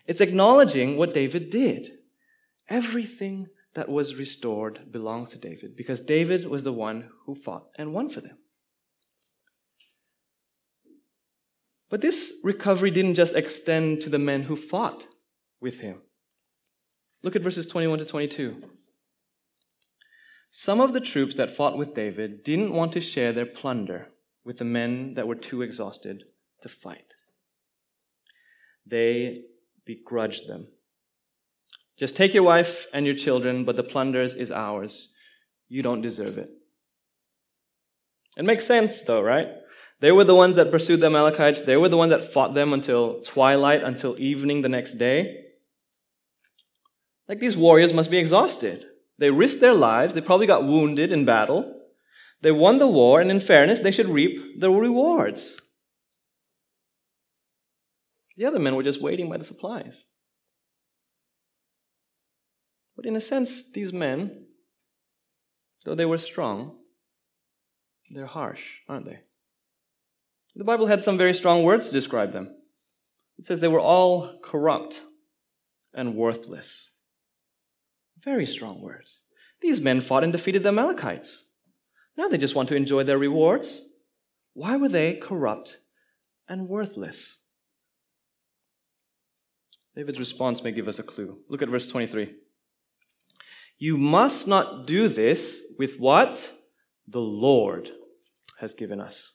It's 0.06 0.20
acknowledging 0.20 0.96
what 0.96 1.14
David 1.14 1.50
did. 1.50 1.92
Everything 2.68 3.48
that 3.74 3.88
was 3.88 4.16
restored 4.16 4.90
belongs 4.90 5.30
to 5.30 5.38
David 5.38 5.76
because 5.76 6.00
David 6.00 6.46
was 6.46 6.64
the 6.64 6.72
one 6.72 7.10
who 7.26 7.34
fought 7.34 7.68
and 7.76 7.92
won 7.92 8.08
for 8.10 8.20
them. 8.20 8.38
But 11.90 12.00
this 12.00 12.34
recovery 12.44 12.90
didn't 12.90 13.14
just 13.14 13.34
extend 13.34 14.00
to 14.02 14.10
the 14.10 14.18
men 14.18 14.42
who 14.42 14.56
fought 14.56 15.04
with 15.60 15.80
him. 15.80 16.02
Look 17.22 17.34
at 17.36 17.42
verses 17.42 17.66
21 17.66 18.00
to 18.00 18.04
22. 18.04 18.62
Some 20.50 20.80
of 20.80 20.92
the 20.92 21.00
troops 21.00 21.34
that 21.36 21.50
fought 21.50 21.78
with 21.78 21.94
David 21.94 22.42
didn't 22.44 22.72
want 22.72 22.92
to 22.92 23.00
share 23.00 23.32
their 23.32 23.46
plunder 23.46 24.08
with 24.48 24.56
the 24.56 24.64
men 24.64 25.12
that 25.12 25.28
were 25.28 25.34
too 25.34 25.60
exhausted 25.60 26.24
to 26.62 26.70
fight. 26.70 27.12
They 28.86 29.42
begrudged 29.84 30.48
them. 30.48 30.68
Just 31.98 32.16
take 32.16 32.32
your 32.32 32.44
wife 32.44 32.86
and 32.94 33.04
your 33.04 33.14
children, 33.14 33.66
but 33.66 33.76
the 33.76 33.82
plunders 33.82 34.34
is 34.34 34.50
ours. 34.50 35.10
You 35.68 35.82
don't 35.82 36.00
deserve 36.00 36.38
it. 36.38 36.48
It 38.38 38.46
makes 38.46 38.64
sense, 38.64 39.02
though, 39.02 39.20
right? 39.20 39.48
They 40.00 40.12
were 40.12 40.24
the 40.24 40.34
ones 40.34 40.56
that 40.56 40.70
pursued 40.70 41.00
the 41.00 41.08
Amalekites. 41.08 41.62
They 41.62 41.76
were 41.76 41.90
the 41.90 41.98
ones 41.98 42.12
that 42.12 42.32
fought 42.32 42.54
them 42.54 42.72
until 42.72 43.20
twilight, 43.20 43.82
until 43.82 44.18
evening 44.18 44.62
the 44.62 44.70
next 44.70 44.96
day. 44.96 45.44
Like 47.28 47.38
these 47.38 47.54
warriors 47.54 47.92
must 47.92 48.10
be 48.10 48.16
exhausted. 48.16 48.86
They 49.18 49.28
risked 49.28 49.60
their 49.60 49.74
lives. 49.74 50.14
They 50.14 50.22
probably 50.22 50.46
got 50.46 50.64
wounded 50.64 51.12
in 51.12 51.26
battle. 51.26 51.77
They 52.40 52.52
won 52.52 52.78
the 52.78 52.86
war, 52.86 53.20
and 53.20 53.30
in 53.30 53.40
fairness, 53.40 53.80
they 53.80 53.90
should 53.90 54.08
reap 54.08 54.60
the 54.60 54.70
rewards. 54.70 55.56
The 58.36 58.44
other 58.44 58.60
men 58.60 58.76
were 58.76 58.84
just 58.84 59.02
waiting 59.02 59.28
by 59.28 59.38
the 59.38 59.44
supplies. 59.44 60.04
But 62.96 63.06
in 63.06 63.16
a 63.16 63.20
sense, 63.20 63.70
these 63.72 63.92
men, 63.92 64.46
though 65.84 65.96
they 65.96 66.04
were 66.04 66.18
strong, 66.18 66.78
they're 68.10 68.26
harsh, 68.26 68.62
aren't 68.88 69.06
they? 69.06 69.18
The 70.54 70.64
Bible 70.64 70.86
had 70.86 71.04
some 71.04 71.18
very 71.18 71.34
strong 71.34 71.62
words 71.62 71.88
to 71.88 71.92
describe 71.92 72.32
them. 72.32 72.54
It 73.38 73.46
says 73.46 73.60
they 73.60 73.68
were 73.68 73.80
all 73.80 74.40
corrupt 74.42 75.00
and 75.94 76.14
worthless. 76.14 76.90
Very 78.22 78.46
strong 78.46 78.80
words. 78.80 79.20
These 79.60 79.80
men 79.80 80.00
fought 80.00 80.24
and 80.24 80.32
defeated 80.32 80.62
the 80.62 80.70
Amalekites. 80.70 81.44
Now 82.18 82.26
they 82.26 82.36
just 82.36 82.56
want 82.56 82.68
to 82.70 82.76
enjoy 82.76 83.04
their 83.04 83.16
rewards. 83.16 83.80
Why 84.52 84.76
were 84.76 84.88
they 84.88 85.14
corrupt 85.14 85.78
and 86.48 86.68
worthless? 86.68 87.38
David's 89.94 90.18
response 90.18 90.64
may 90.64 90.72
give 90.72 90.88
us 90.88 90.98
a 90.98 91.04
clue. 91.04 91.38
Look 91.48 91.62
at 91.62 91.68
verse 91.68 91.88
23. 91.88 92.34
You 93.78 93.96
must 93.96 94.48
not 94.48 94.88
do 94.88 95.06
this 95.06 95.60
with 95.78 96.00
what 96.00 96.50
the 97.06 97.20
Lord 97.20 97.88
has 98.58 98.74
given 98.74 99.00
us. 99.00 99.34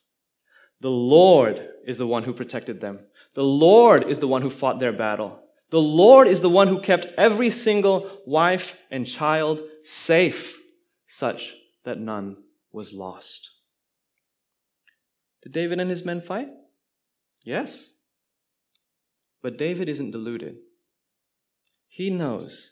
The 0.82 0.92
Lord 0.92 1.66
is 1.88 1.96
the 1.96 2.08
one 2.08 2.24
who 2.24 2.34
protected 2.34 2.82
them. 2.82 3.00
The 3.34 3.46
Lord 3.46 4.10
is 4.10 4.18
the 4.18 4.28
one 4.28 4.42
who 4.42 4.50
fought 4.50 4.80
their 4.80 4.92
battle. 4.92 5.40
The 5.70 5.82
Lord 5.82 6.28
is 6.28 6.42
the 6.42 6.50
one 6.50 6.68
who 6.68 6.82
kept 6.82 7.08
every 7.18 7.50
single 7.50 8.20
wife 8.26 8.78
and 8.92 9.08
child 9.08 9.62
safe, 9.84 10.60
such 11.08 11.54
that 11.86 11.98
none 11.98 12.43
was 12.74 12.92
lost. 12.92 13.52
Did 15.44 15.54
David 15.54 15.80
and 15.80 15.90
his 15.90 16.04
men 16.04 16.20
fight? 16.20 16.50
Yes. 17.44 17.92
But 19.42 19.58
David 19.58 19.88
isn't 19.88 20.12
deluded. 20.12 20.58
He 21.88 22.10
knows 22.10 22.72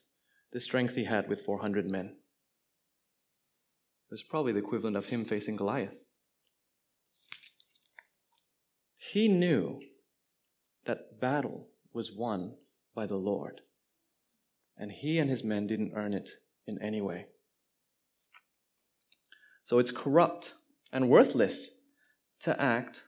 the 0.51 0.59
strength 0.59 0.95
he 0.95 1.05
had 1.05 1.29
with 1.29 1.45
400 1.45 1.89
men. 1.89 2.05
It 2.05 4.13
was 4.13 4.23
probably 4.23 4.51
the 4.51 4.59
equivalent 4.59 4.97
of 4.97 5.05
him 5.05 5.23
facing 5.23 5.55
Goliath. 5.55 5.95
He 8.97 9.27
knew 9.27 9.79
that 10.85 11.19
battle 11.19 11.67
was 11.93 12.11
won 12.11 12.55
by 12.95 13.05
the 13.05 13.17
Lord, 13.17 13.61
and 14.77 14.91
he 14.91 15.19
and 15.19 15.29
his 15.29 15.43
men 15.43 15.67
didn't 15.67 15.93
earn 15.95 16.13
it 16.13 16.29
in 16.65 16.81
any 16.81 17.01
way. 17.01 17.27
So 19.71 19.79
it's 19.79 19.91
corrupt 19.91 20.53
and 20.91 21.07
worthless 21.07 21.69
to 22.41 22.61
act 22.61 23.03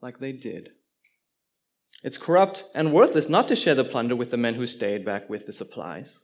like 0.00 0.20
they 0.20 0.30
did. 0.30 0.68
It's 2.04 2.16
corrupt 2.16 2.62
and 2.76 2.92
worthless 2.92 3.28
not 3.28 3.48
to 3.48 3.56
share 3.56 3.74
the 3.74 3.82
plunder 3.82 4.14
with 4.14 4.30
the 4.30 4.36
men 4.36 4.54
who 4.54 4.68
stayed 4.68 5.04
back 5.04 5.28
with 5.28 5.46
the 5.46 5.52
supplies. 5.52 6.20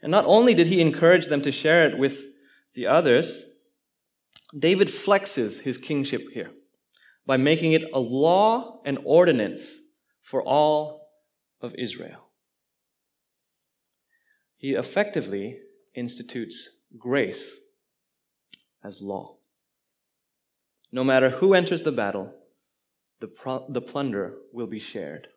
And 0.00 0.10
not 0.10 0.24
only 0.24 0.54
did 0.54 0.68
he 0.68 0.80
encourage 0.80 1.26
them 1.26 1.42
to 1.42 1.52
share 1.52 1.86
it 1.86 1.98
with 1.98 2.24
the 2.72 2.86
others, 2.86 3.42
David 4.58 4.88
flexes 4.88 5.60
his 5.60 5.76
kingship 5.76 6.30
here 6.32 6.52
by 7.26 7.36
making 7.36 7.72
it 7.72 7.84
a 7.92 8.00
law 8.00 8.80
and 8.86 8.98
ordinance 9.04 9.70
for 10.22 10.42
all 10.42 11.10
of 11.60 11.74
Israel. 11.74 12.30
He 14.56 14.70
effectively 14.70 15.58
institutes 15.94 16.70
grace 16.98 17.56
as 18.82 19.00
law. 19.00 19.36
No 20.92 21.04
matter 21.04 21.30
who 21.30 21.54
enters 21.54 21.82
the 21.82 21.92
battle, 21.92 22.32
the, 23.20 23.28
pro- 23.28 23.66
the 23.68 23.80
plunder 23.80 24.34
will 24.52 24.66
be 24.66 24.78
shared 24.78 25.28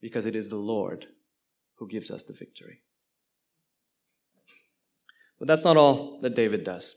because 0.00 0.26
it 0.26 0.36
is 0.36 0.48
the 0.48 0.56
Lord 0.56 1.06
who 1.76 1.88
gives 1.88 2.10
us 2.10 2.22
the 2.22 2.32
victory. 2.32 2.82
But 5.38 5.48
that's 5.48 5.64
not 5.64 5.76
all 5.76 6.20
that 6.20 6.36
David 6.36 6.64
does. 6.64 6.94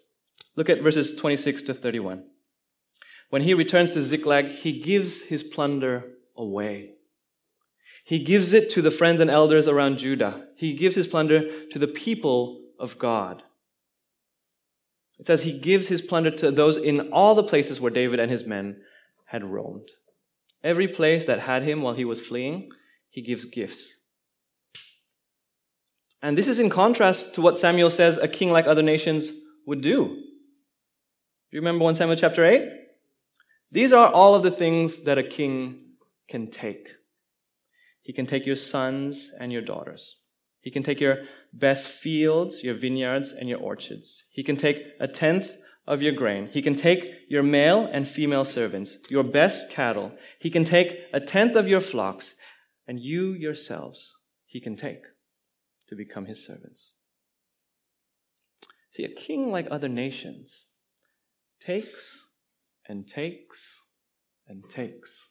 Look 0.55 0.69
at 0.69 0.81
verses 0.81 1.15
26 1.15 1.63
to 1.63 1.73
31. 1.73 2.23
When 3.29 3.41
he 3.41 3.53
returns 3.53 3.93
to 3.93 4.03
Ziklag, 4.03 4.47
he 4.47 4.79
gives 4.79 5.23
his 5.23 5.43
plunder 5.43 6.03
away. 6.35 6.93
He 8.05 8.23
gives 8.23 8.53
it 8.53 8.69
to 8.71 8.81
the 8.81 8.91
friends 8.91 9.19
and 9.19 9.29
elders 9.29 9.67
around 9.67 9.97
Judah. 9.97 10.47
He 10.55 10.73
gives 10.73 10.95
his 10.95 11.07
plunder 11.07 11.67
to 11.67 11.79
the 11.79 11.87
people 11.87 12.61
of 12.79 12.97
God. 12.97 13.43
It 15.19 15.27
says 15.27 15.41
he 15.41 15.57
gives 15.57 15.87
his 15.87 16.01
plunder 16.01 16.31
to 16.31 16.51
those 16.51 16.77
in 16.77 17.11
all 17.11 17.35
the 17.35 17.43
places 17.43 17.81
where 17.81 17.91
David 17.91 18.19
and 18.19 18.31
his 18.31 18.45
men 18.45 18.81
had 19.25 19.43
roamed. 19.43 19.89
Every 20.63 20.87
place 20.87 21.25
that 21.25 21.39
had 21.39 21.63
him 21.63 21.81
while 21.81 21.93
he 21.93 22.05
was 22.05 22.21
fleeing, 22.21 22.69
he 23.09 23.21
gives 23.21 23.45
gifts. 23.45 23.95
And 26.21 26.37
this 26.37 26.47
is 26.47 26.59
in 26.59 26.69
contrast 26.69 27.35
to 27.35 27.41
what 27.41 27.57
Samuel 27.57 27.89
says 27.89 28.17
a 28.17 28.27
king 28.27 28.51
like 28.51 28.65
other 28.65 28.81
nations 28.81 29.31
would 29.65 29.81
do. 29.81 30.05
Do 30.05 31.55
you 31.55 31.61
remember 31.61 31.83
1 31.85 31.95
Samuel 31.95 32.17
chapter 32.17 32.43
8? 32.43 32.63
These 33.71 33.93
are 33.93 34.11
all 34.11 34.35
of 34.35 34.43
the 34.43 34.51
things 34.51 35.03
that 35.03 35.17
a 35.17 35.23
king 35.23 35.93
can 36.29 36.49
take. 36.49 36.89
He 38.01 38.13
can 38.13 38.25
take 38.25 38.45
your 38.45 38.55
sons 38.55 39.31
and 39.39 39.51
your 39.51 39.61
daughters. 39.61 40.17
He 40.67 40.71
can 40.71 40.83
take 40.83 40.99
your 40.99 41.19
best 41.53 41.87
fields, 41.87 42.61
your 42.61 42.73
vineyards, 42.75 43.31
and 43.31 43.47
your 43.47 43.61
orchards. 43.61 44.25
He 44.31 44.43
can 44.43 44.57
take 44.57 44.83
a 44.99 45.07
tenth 45.07 45.55
of 45.87 46.01
your 46.01 46.11
grain. 46.11 46.49
He 46.51 46.61
can 46.61 46.75
take 46.75 47.09
your 47.29 47.41
male 47.41 47.89
and 47.89 48.05
female 48.05 48.43
servants, 48.43 48.97
your 49.09 49.23
best 49.23 49.69
cattle. 49.69 50.11
He 50.41 50.49
can 50.49 50.65
take 50.65 50.99
a 51.13 51.21
tenth 51.21 51.55
of 51.55 51.69
your 51.69 51.79
flocks, 51.79 52.35
and 52.85 52.99
you 52.99 53.31
yourselves 53.31 54.13
he 54.45 54.59
can 54.59 54.75
take 54.75 54.99
to 55.87 55.95
become 55.95 56.25
his 56.25 56.45
servants. 56.45 56.91
See, 58.91 59.05
a 59.05 59.15
king 59.15 59.49
like 59.49 59.69
other 59.71 59.87
nations 59.87 60.65
takes 61.61 62.27
and 62.89 63.07
takes 63.07 63.79
and 64.49 64.69
takes. 64.69 65.29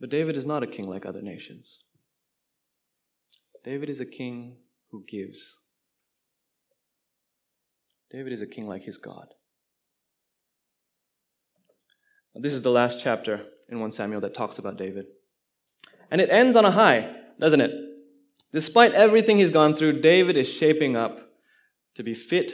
But 0.00 0.10
David 0.10 0.36
is 0.36 0.44
not 0.44 0.64
a 0.64 0.66
king 0.66 0.88
like 0.88 1.06
other 1.06 1.22
nations. 1.22 1.78
David 3.64 3.88
is 3.88 4.00
a 4.00 4.06
king 4.06 4.56
who 4.90 5.04
gives. 5.08 5.56
David 8.10 8.32
is 8.32 8.42
a 8.42 8.46
king 8.46 8.66
like 8.66 8.82
his 8.82 8.98
God. 8.98 9.26
This 12.34 12.54
is 12.54 12.62
the 12.62 12.70
last 12.70 12.98
chapter 12.98 13.42
in 13.68 13.78
1 13.80 13.90
Samuel 13.92 14.20
that 14.22 14.34
talks 14.34 14.58
about 14.58 14.78
David. 14.78 15.06
And 16.10 16.20
it 16.20 16.30
ends 16.30 16.56
on 16.56 16.64
a 16.64 16.70
high, 16.70 17.14
doesn't 17.38 17.60
it? 17.60 17.72
Despite 18.52 18.92
everything 18.92 19.38
he's 19.38 19.50
gone 19.50 19.74
through, 19.74 20.00
David 20.00 20.36
is 20.36 20.48
shaping 20.48 20.96
up 20.96 21.20
to 21.94 22.02
be 22.02 22.14
fit 22.14 22.52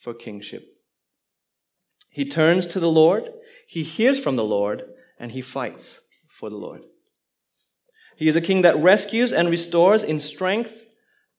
for 0.00 0.14
kingship. 0.14 0.64
He 2.08 2.28
turns 2.28 2.66
to 2.68 2.80
the 2.80 2.90
Lord, 2.90 3.24
he 3.66 3.82
hears 3.82 4.18
from 4.18 4.36
the 4.36 4.44
Lord, 4.44 4.82
and 5.18 5.32
he 5.32 5.40
fights 5.40 6.00
for 6.28 6.50
the 6.50 6.56
Lord. 6.56 6.82
He 8.20 8.28
is 8.28 8.36
a 8.36 8.42
king 8.42 8.60
that 8.62 8.76
rescues 8.76 9.32
and 9.32 9.48
restores 9.48 10.02
in 10.02 10.20
strength 10.20 10.84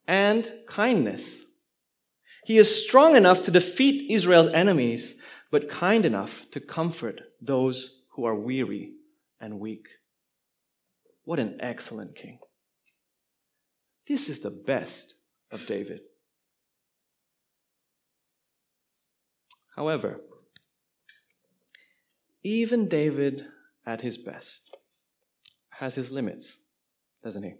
and 0.07 0.51
kindness. 0.67 1.35
He 2.43 2.57
is 2.57 2.83
strong 2.83 3.15
enough 3.15 3.43
to 3.43 3.51
defeat 3.51 4.11
Israel's 4.11 4.51
enemies, 4.51 5.13
but 5.51 5.69
kind 5.69 6.07
enough 6.07 6.47
to 6.53 6.59
comfort 6.59 7.21
those 7.39 8.01
who 8.15 8.25
are 8.25 8.33
weary 8.33 8.93
and 9.39 9.59
weak. 9.59 9.89
What 11.23 11.37
an 11.37 11.57
excellent 11.59 12.15
king. 12.15 12.39
This 14.07 14.27
is 14.27 14.39
the 14.39 14.49
best 14.49 15.13
of 15.51 15.67
David. 15.67 15.99
However, 19.75 20.19
even 22.43 22.87
David 22.87 23.45
at 23.85 24.01
his 24.01 24.17
best 24.17 24.63
has 25.69 25.93
his 25.93 26.11
limits, 26.11 26.57
doesn't 27.23 27.43
he? 27.43 27.53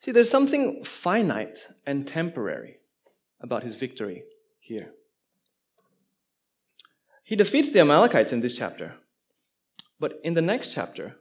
See, 0.00 0.12
there's 0.12 0.30
something 0.30 0.84
finite 0.84 1.58
and 1.86 2.06
temporary 2.06 2.76
about 3.40 3.64
his 3.64 3.74
victory 3.74 4.22
here. 4.60 4.90
He 7.24 7.36
defeats 7.36 7.70
the 7.70 7.80
Amalekites 7.80 8.32
in 8.32 8.40
this 8.40 8.54
chapter, 8.54 8.94
but 10.00 10.14
in 10.24 10.34
the 10.34 10.42
next 10.42 10.72
chapter, 10.72 11.16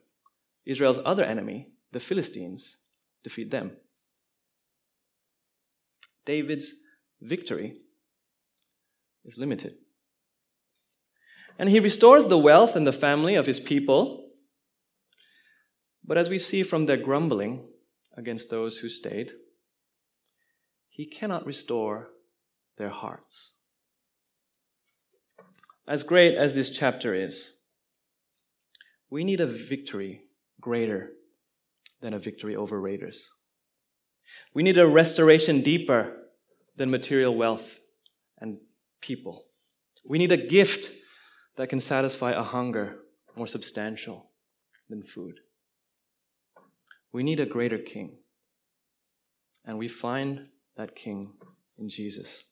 Israel's 0.66 1.00
other 1.04 1.24
enemy, 1.24 1.70
the 1.92 2.00
Philistines, 2.00 2.78
defeat 3.24 3.52
them. 3.52 3.72
David's 6.26 6.74
victory 7.22 7.78
is 9.26 9.38
limited. 9.38 9.76
And 11.60 11.70
he 11.70 11.80
restores 11.80 12.26
the 12.26 12.38
wealth 12.38 12.76
and 12.76 12.86
the 12.86 12.92
family 12.94 13.36
of 13.36 13.46
his 13.46 13.60
people. 13.60 14.27
But 16.08 16.18
as 16.18 16.30
we 16.30 16.40
see 16.40 16.64
from 16.64 16.86
their 16.86 16.98
grumbling 16.98 17.68
against 18.16 18.50
those 18.50 18.78
who 18.78 18.88
stayed, 18.88 19.34
he 20.88 21.06
cannot 21.06 21.46
restore 21.46 22.10
their 22.78 22.90
hearts. 22.90 23.52
As 25.88 26.04
great 26.04 26.36
as 26.36 26.54
this 26.54 26.70
chapter 26.70 27.14
is, 27.14 27.52
we 29.10 29.24
need 29.24 29.42
a 29.42 29.48
victory 29.48 30.22
greater 30.62 31.12
than 32.02 32.14
a 32.14 32.20
victory 32.20 32.56
over 32.56 32.80
raiders. 32.80 33.30
We 34.54 34.64
need 34.64 34.78
a 34.78 34.88
restoration 34.88 35.62
deeper 35.62 36.16
than 36.78 36.90
material 36.90 37.36
wealth 37.36 37.80
and 38.40 38.58
people. 39.02 39.46
We 40.06 40.18
need 40.18 40.32
a 40.32 40.38
gift 40.38 40.92
that 41.58 41.70
can 41.70 41.80
satisfy 41.80 42.32
a 42.32 42.44
hunger 42.44 42.98
more 43.36 43.48
substantial 43.48 44.32
than 44.90 45.04
food. 45.04 45.40
We 47.18 47.24
need 47.24 47.40
a 47.40 47.48
greater 47.48 47.80
king. 47.80 48.12
And 49.66 49.80
we 49.80 49.88
find 49.88 50.50
that 50.76 50.96
king 50.96 51.34
in 51.80 51.90
Jesus. 51.90 52.44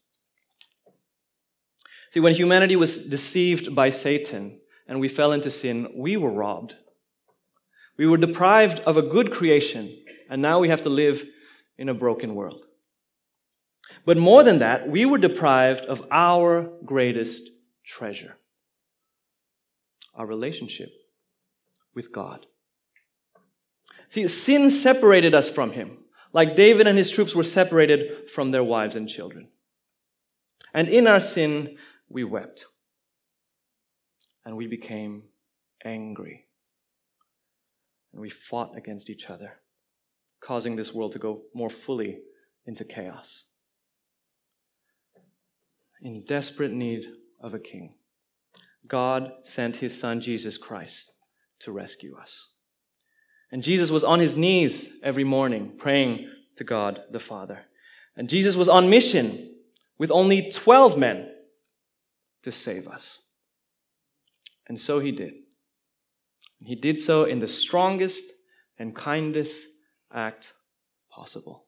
See, 2.09 2.19
when 2.19 2.33
humanity 2.33 2.75
was 2.75 3.05
deceived 3.05 3.75
by 3.75 3.91
Satan 3.91 4.59
and 4.87 4.99
we 4.99 5.07
fell 5.07 5.33
into 5.33 5.51
sin, 5.51 5.93
we 5.95 6.17
were 6.17 6.31
robbed. 6.31 6.79
We 7.95 8.07
were 8.07 8.17
deprived 8.17 8.79
of 8.87 8.97
a 8.97 9.03
good 9.03 9.31
creation, 9.31 10.03
and 10.31 10.41
now 10.41 10.57
we 10.57 10.69
have 10.69 10.81
to 10.81 10.89
live 10.89 11.23
in 11.77 11.87
a 11.87 11.93
broken 11.93 12.33
world. 12.33 12.65
But 14.03 14.17
more 14.17 14.41
than 14.41 14.57
that, 14.57 14.89
we 14.89 15.05
were 15.05 15.19
deprived 15.19 15.85
of 15.85 16.07
our 16.09 16.71
greatest 16.83 17.51
treasure 17.85 18.35
our 20.15 20.25
relationship 20.25 20.89
with 21.93 22.11
God. 22.11 22.47
See, 24.15 24.29
sin 24.29 24.71
separated 24.71 25.35
us 25.35 25.49
from 25.49 25.73
Him, 25.73 25.97
like 26.31 26.55
David 26.55 26.87
and 26.87 26.97
his 26.97 27.09
troops 27.09 27.35
were 27.35 27.43
separated 27.43 28.29
from 28.29 28.51
their 28.51 28.63
wives 28.63 28.95
and 28.95 29.09
children. 29.09 29.49
And 30.73 30.87
in 30.87 31.05
our 31.05 31.19
sin, 31.19 31.75
we 32.07 32.23
wept. 32.23 32.65
And 34.45 34.55
we 34.55 34.67
became 34.67 35.23
angry. 35.83 36.45
And 38.13 38.21
we 38.21 38.29
fought 38.29 38.77
against 38.77 39.09
each 39.09 39.29
other, 39.29 39.59
causing 40.39 40.77
this 40.77 40.93
world 40.93 41.11
to 41.11 41.19
go 41.19 41.41
more 41.53 41.69
fully 41.69 42.19
into 42.65 42.85
chaos. 42.85 43.43
In 46.01 46.23
desperate 46.23 46.71
need 46.71 47.03
of 47.41 47.53
a 47.53 47.59
king, 47.59 47.95
God 48.87 49.29
sent 49.43 49.75
his 49.75 49.99
son 49.99 50.21
Jesus 50.21 50.57
Christ 50.57 51.11
to 51.59 51.73
rescue 51.73 52.15
us. 52.15 52.54
And 53.51 53.63
Jesus 53.63 53.89
was 53.91 54.03
on 54.03 54.19
his 54.19 54.35
knees 54.35 54.89
every 55.03 55.23
morning 55.23 55.73
praying 55.77 56.29
to 56.57 56.63
God 56.63 57.03
the 57.11 57.19
Father. 57.19 57.59
And 58.15 58.29
Jesus 58.29 58.55
was 58.55 58.69
on 58.69 58.89
mission 58.89 59.55
with 59.97 60.11
only 60.11 60.49
12 60.49 60.97
men 60.97 61.29
to 62.43 62.51
save 62.51 62.87
us. 62.87 63.19
And 64.67 64.79
so 64.79 64.99
he 64.99 65.11
did. 65.11 65.33
He 66.59 66.75
did 66.75 66.97
so 66.97 67.25
in 67.25 67.39
the 67.39 67.47
strongest 67.47 68.25
and 68.79 68.95
kindest 68.95 69.65
act 70.13 70.53
possible 71.11 71.65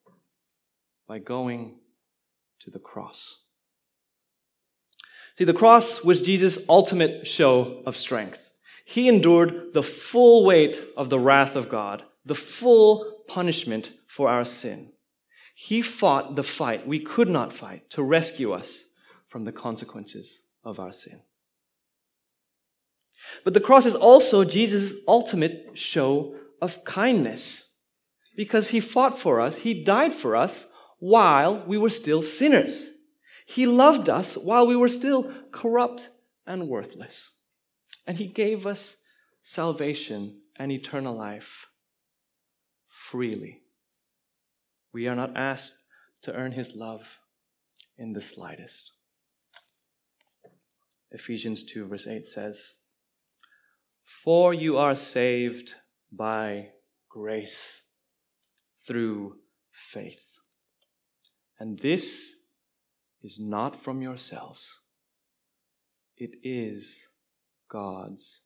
by 1.08 1.20
going 1.20 1.76
to 2.62 2.72
the 2.72 2.80
cross. 2.80 3.40
See, 5.38 5.44
the 5.44 5.54
cross 5.54 6.04
was 6.04 6.22
Jesus' 6.22 6.58
ultimate 6.68 7.28
show 7.28 7.84
of 7.86 7.96
strength. 7.96 8.50
He 8.89 9.10
endured 9.10 9.73
the 9.73 9.84
full 9.84 10.45
weight 10.45 10.80
of 10.95 11.10
the 11.10 11.19
wrath 11.19 11.58
of 11.58 11.67
God, 11.67 12.04
the 12.26 12.34
full 12.34 13.21
punishment 13.28 13.91
for 14.08 14.30
our 14.30 14.45
sin. 14.45 14.93
He 15.54 15.82
fought 15.82 16.38
the 16.38 16.43
fight 16.43 16.88
we 16.88 17.02
could 17.02 17.28
not 17.28 17.52
fight 17.52 17.89
to 17.89 18.02
rescue 18.02 18.54
us 18.54 18.86
from 19.28 19.43
the 19.43 19.52
consequences 19.52 20.39
of 20.63 20.80
our 20.80 20.93
sin. 20.93 21.19
But 23.43 23.54
the 23.54 23.60
cross 23.60 23.86
is 23.86 23.93
also 23.93 24.45
Jesus' 24.45 24.93
ultimate 25.06 25.71
show 25.73 26.36
of 26.62 26.86
kindness 26.86 27.69
because 28.38 28.69
he 28.69 28.80
fought 28.80 29.19
for 29.19 29.41
us, 29.41 29.58
he 29.58 29.84
died 29.84 30.15
for 30.15 30.34
us 30.34 30.65
while 31.00 31.62
we 31.67 31.78
were 31.78 31.89
still 31.89 32.21
sinners. 32.21 32.88
He 33.45 33.65
loved 33.65 34.08
us 34.08 34.38
while 34.38 34.65
we 34.65 34.78
were 34.78 34.88
still 34.88 35.30
corrupt 35.52 36.10
and 36.45 36.69
worthless. 36.69 37.34
And 38.06 38.17
He 38.17 38.28
gave 38.28 38.65
us 38.65 38.97
salvation 39.43 40.41
and 40.58 40.71
eternal 40.71 41.15
life 41.15 41.67
freely. 42.88 43.62
We 44.93 45.08
are 45.08 45.15
not 45.15 45.36
asked 45.36 45.73
to 46.23 46.34
earn 46.34 46.52
His 46.52 46.76
love 46.76 47.17
in 47.97 48.13
the 48.13 48.21
slightest. 48.21 48.91
Ephesians 51.12 51.63
2, 51.63 51.88
verse 51.88 52.08
8 52.08 52.28
says, 52.28 52.73
For 54.04 54.54
you 54.54 54.78
are 54.78 54.95
saved 54.95 55.73
by 56.12 56.69
grace 57.10 57.84
through 58.86 59.36
faith. 59.71 60.23
And 61.60 61.80
this 61.80 62.34
is 63.23 63.39
not 63.39 63.82
from 63.82 64.02
yourselves, 64.02 64.80
it 66.17 66.36
is 66.43 67.07
God's 67.69 68.41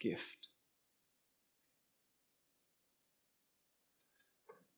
gift. 0.00 0.48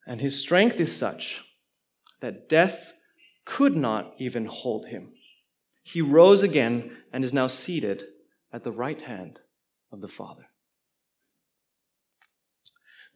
And 0.07 0.21
his 0.21 0.41
strength 0.41 0.81
is 0.81 0.95
such 0.95 1.45
that 2.21 2.49
death 2.49 2.93
could 3.45 3.77
not 3.77 4.15
even 4.19 4.47
hold 4.47 4.87
him. 4.87 5.13
He 5.83 6.01
rose 6.03 6.43
again 6.43 6.97
and 7.13 7.25
is 7.25 7.33
now 7.33 7.47
seated 7.47 8.05
at 8.53 8.65
the 8.65 8.73
right 8.73 9.01
hand 9.01 9.39
of 9.93 10.01
the 10.01 10.09
Father. 10.09 10.47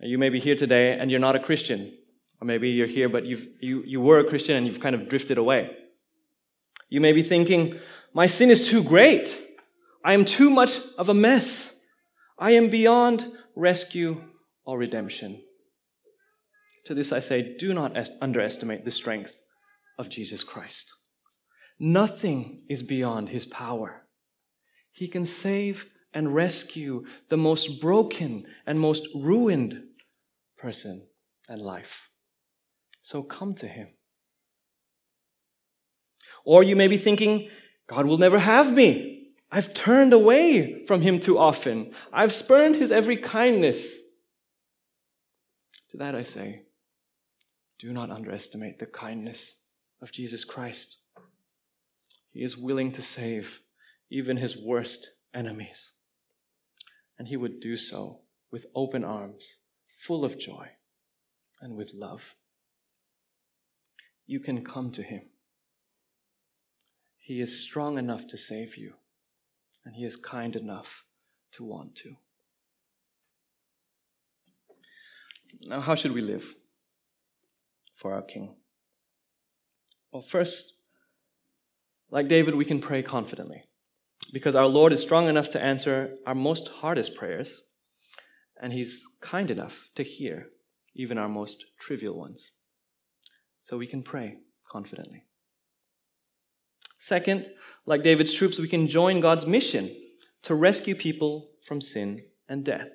Now, 0.00 0.08
you 0.08 0.18
may 0.18 0.28
be 0.28 0.40
here 0.40 0.56
today 0.56 0.98
and 0.98 1.10
you're 1.10 1.20
not 1.20 1.36
a 1.36 1.40
Christian, 1.40 1.96
or 2.40 2.46
maybe 2.46 2.70
you're 2.70 2.86
here 2.86 3.08
but 3.08 3.24
you've, 3.24 3.46
you, 3.60 3.82
you 3.86 4.00
were 4.00 4.18
a 4.18 4.28
Christian 4.28 4.56
and 4.56 4.66
you've 4.66 4.80
kind 4.80 4.94
of 4.94 5.08
drifted 5.08 5.38
away. 5.38 5.70
You 6.88 7.00
may 7.00 7.12
be 7.12 7.22
thinking, 7.22 7.78
my 8.12 8.26
sin 8.26 8.50
is 8.50 8.68
too 8.68 8.82
great. 8.82 9.38
I 10.04 10.14
am 10.14 10.24
too 10.24 10.50
much 10.50 10.80
of 10.98 11.08
a 11.08 11.14
mess. 11.14 11.74
I 12.38 12.52
am 12.52 12.68
beyond 12.68 13.30
rescue 13.54 14.22
or 14.64 14.78
redemption. 14.78 15.40
To 16.86 16.94
this 16.94 17.12
I 17.12 17.20
say, 17.20 17.56
do 17.56 17.72
not 17.72 17.96
underestimate 18.20 18.84
the 18.84 18.90
strength 18.90 19.36
of 19.98 20.08
Jesus 20.08 20.42
Christ. 20.42 20.92
Nothing 21.78 22.62
is 22.68 22.82
beyond 22.82 23.28
his 23.28 23.46
power. 23.46 24.02
He 24.92 25.08
can 25.08 25.26
save 25.26 25.86
and 26.12 26.34
rescue 26.34 27.04
the 27.28 27.36
most 27.36 27.80
broken 27.80 28.44
and 28.66 28.78
most 28.78 29.06
ruined 29.14 29.82
person 30.58 31.06
and 31.48 31.60
life. 31.60 32.08
So 33.02 33.22
come 33.22 33.54
to 33.56 33.68
him. 33.68 33.88
Or 36.44 36.62
you 36.62 36.76
may 36.76 36.88
be 36.88 36.98
thinking, 36.98 37.48
God 37.88 38.06
will 38.06 38.18
never 38.18 38.38
have 38.38 38.72
me. 38.72 39.11
I've 39.54 39.74
turned 39.74 40.14
away 40.14 40.86
from 40.86 41.02
him 41.02 41.20
too 41.20 41.38
often. 41.38 41.92
I've 42.10 42.32
spurned 42.32 42.76
his 42.76 42.90
every 42.90 43.18
kindness. 43.18 43.86
To 45.90 45.98
that 45.98 46.14
I 46.14 46.22
say, 46.22 46.62
do 47.78 47.92
not 47.92 48.10
underestimate 48.10 48.78
the 48.78 48.86
kindness 48.86 49.54
of 50.00 50.10
Jesus 50.10 50.42
Christ. 50.42 50.96
He 52.30 52.42
is 52.42 52.56
willing 52.56 52.92
to 52.92 53.02
save 53.02 53.60
even 54.10 54.38
his 54.38 54.56
worst 54.56 55.10
enemies. 55.34 55.92
And 57.18 57.28
he 57.28 57.36
would 57.36 57.60
do 57.60 57.76
so 57.76 58.20
with 58.50 58.64
open 58.74 59.04
arms, 59.04 59.44
full 60.00 60.24
of 60.24 60.38
joy, 60.38 60.68
and 61.60 61.76
with 61.76 61.92
love. 61.92 62.34
You 64.26 64.40
can 64.40 64.64
come 64.64 64.92
to 64.92 65.02
him. 65.02 65.22
He 67.18 67.42
is 67.42 67.62
strong 67.62 67.98
enough 67.98 68.26
to 68.28 68.38
save 68.38 68.78
you, 68.78 68.94
and 69.84 69.94
He 69.94 70.04
is 70.04 70.16
kind 70.16 70.56
enough 70.56 71.04
to 71.52 71.64
want 71.64 71.96
to. 71.96 72.16
Now, 75.62 75.80
how 75.80 75.94
should 75.94 76.12
we 76.12 76.22
live 76.22 76.54
for 77.96 78.14
our 78.14 78.22
King? 78.22 78.56
Well, 80.12 80.22
first, 80.22 80.74
like 82.10 82.28
David, 82.28 82.54
we 82.54 82.64
can 82.64 82.80
pray 82.80 83.02
confidently 83.02 83.64
because 84.32 84.54
our 84.54 84.66
Lord 84.66 84.92
is 84.92 85.00
strong 85.00 85.28
enough 85.28 85.50
to 85.50 85.62
answer 85.62 86.16
our 86.26 86.34
most 86.34 86.68
hardest 86.68 87.14
prayers, 87.14 87.62
and 88.60 88.72
He's 88.72 89.06
kind 89.20 89.50
enough 89.50 89.88
to 89.94 90.02
hear 90.02 90.48
even 90.94 91.18
our 91.18 91.28
most 91.28 91.64
trivial 91.80 92.18
ones. 92.18 92.50
So 93.60 93.78
we 93.78 93.86
can 93.86 94.02
pray 94.02 94.38
confidently. 94.70 95.24
Second, 97.02 97.46
like 97.84 98.04
David's 98.04 98.32
troops, 98.32 98.60
we 98.60 98.68
can 98.68 98.86
join 98.86 99.18
God's 99.18 99.44
mission 99.44 99.90
to 100.42 100.54
rescue 100.54 100.94
people 100.94 101.50
from 101.66 101.80
sin 101.80 102.22
and 102.48 102.64
death. 102.64 102.90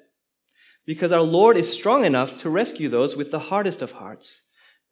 Because 0.86 1.12
our 1.12 1.22
Lord 1.22 1.58
is 1.58 1.70
strong 1.70 2.06
enough 2.06 2.38
to 2.38 2.50
rescue 2.50 2.88
those 2.88 3.18
with 3.18 3.32
the 3.32 3.40
hardest 3.52 3.82
of 3.82 3.92
hearts 3.92 4.44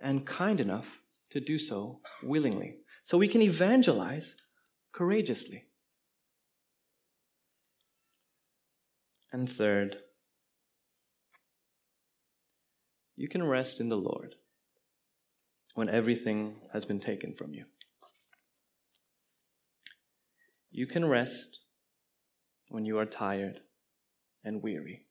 and 0.02 0.28
kind 0.28 0.60
enough 0.60 1.00
to 1.30 1.40
do 1.40 1.58
so 1.58 2.02
willingly. 2.24 2.80
So 3.06 3.18
we 3.18 3.30
can 3.30 3.42
evangelize 3.42 4.36
courageously. 4.92 5.64
And 9.32 9.50
third, 9.50 9.96
you 13.16 13.30
can 13.30 13.48
rest 13.48 13.80
in 13.80 13.88
the 13.88 13.96
Lord 13.96 14.36
when 15.74 15.88
everything 15.88 16.56
has 16.74 16.84
been 16.84 17.00
taken 17.00 17.34
from 17.34 17.54
you. 17.54 17.64
You 20.78 20.88
can 20.88 21.06
rest 21.06 21.60
when 22.68 22.84
you 22.84 23.00
are 23.00 23.06
tired 23.06 23.62
and 24.44 24.62
weary 24.62 25.06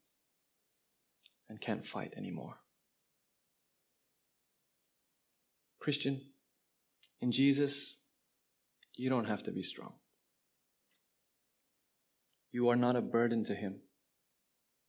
and 1.48 1.58
can't 1.58 1.86
fight 1.86 2.12
anymore. 2.18 2.56
Christian, 5.80 6.20
in 7.22 7.32
Jesus, 7.32 7.96
you 8.94 9.08
don't 9.08 9.24
have 9.24 9.42
to 9.44 9.52
be 9.52 9.62
strong. 9.62 9.94
You 12.52 12.68
are 12.68 12.76
not 12.76 12.96
a 12.96 13.00
burden 13.00 13.42
to 13.44 13.54
Him 13.54 13.76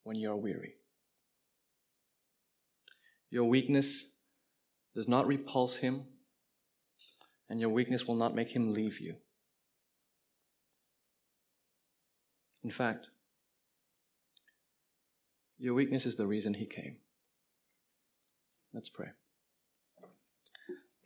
when 0.03 0.17
you 0.17 0.29
are 0.29 0.35
weary. 0.35 0.73
Your 3.29 3.45
weakness 3.45 4.03
does 4.93 5.07
not 5.07 5.25
repulse 5.25 5.77
Him, 5.77 6.03
and 7.49 7.61
your 7.61 7.69
weakness 7.69 8.05
will 8.05 8.15
not 8.15 8.35
make 8.35 8.53
Him 8.53 8.73
leave 8.73 8.99
you. 8.99 9.15
In 12.65 12.71
fact, 12.71 13.05
your 15.59 15.75
weakness 15.75 16.07
is 16.07 16.15
the 16.15 16.25
reason 16.25 16.55
He 16.55 16.65
came. 16.65 16.95
Let's 18.73 18.89
pray. 18.89 19.09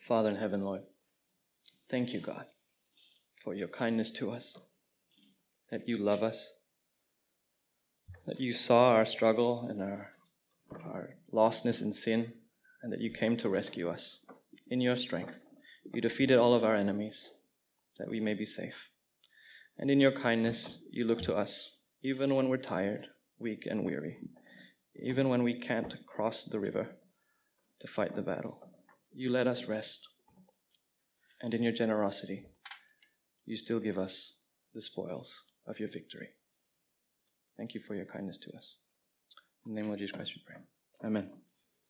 Father 0.07 0.30
in 0.30 0.38
heaven, 0.38 0.64
Lord, 0.64 0.84
thank 1.91 2.14
you, 2.14 2.22
God, 2.22 2.45
for 3.43 3.53
your 3.53 3.68
kindness 3.68 4.10
to 4.12 4.32
us, 4.32 4.55
that 5.70 5.86
you 5.86 5.97
love 5.97 6.24
us, 6.24 6.53
that 8.26 8.39
you 8.39 8.53
saw 8.53 8.91
our 8.91 9.05
struggle 9.05 9.68
and 9.70 9.82
our, 9.82 10.12
our 10.86 11.18
lostness 11.34 11.82
in 11.82 11.91
sin, 11.91 12.32
and 12.84 12.93
that 12.93 13.01
you 13.01 13.12
came 13.12 13.36
to 13.36 13.49
rescue 13.49 13.89
us 13.89 14.20
in 14.70 14.80
your 14.80 14.95
strength. 14.95 15.34
You 15.93 15.99
defeated 15.99 16.39
all 16.39 16.53
of 16.53 16.64
our 16.64 16.78
enemies, 16.78 17.32
that 17.97 18.10
we 18.10 18.22
may 18.22 18.34
be 18.34 18.45
safe. 18.45 18.89
And 19.80 19.90
in 19.90 20.02
your 20.02 20.12
kindness, 20.12 20.78
you 20.92 21.06
look 21.06 21.22
to 21.22 21.36
us, 21.36 21.78
even 22.04 22.36
when 22.36 22.50
we're 22.50 22.58
tired, 22.58 23.08
weak, 23.40 23.66
and 23.66 23.86
weary, 23.86 24.18
even 25.02 25.30
when 25.30 25.42
we 25.42 25.58
can't 25.58 25.94
cross 26.06 26.44
the 26.44 26.60
river 26.60 26.90
to 27.80 27.88
fight 27.88 28.14
the 28.14 28.22
battle. 28.22 28.60
You 29.14 29.32
let 29.32 29.48
us 29.48 29.66
rest. 29.66 30.00
And 31.42 31.54
in 31.54 31.64
your 31.64 31.72
generosity, 31.72 32.46
you 33.46 33.56
still 33.56 33.80
give 33.80 33.98
us 33.98 34.34
the 34.76 34.82
spoils 34.82 35.34
of 35.66 35.80
your 35.80 35.90
victory. 35.90 36.28
Thank 37.58 37.74
you 37.74 37.80
for 37.80 37.96
your 37.96 38.06
kindness 38.06 38.38
to 38.40 38.58
us. 38.58 38.76
In 39.66 39.76
the 39.76 39.82
name 39.82 39.92
of 39.92 39.98
Jesus 39.98 40.12
Christ 40.12 40.34
we 40.36 40.42
pray. 40.46 40.62
Amen. 41.06 41.49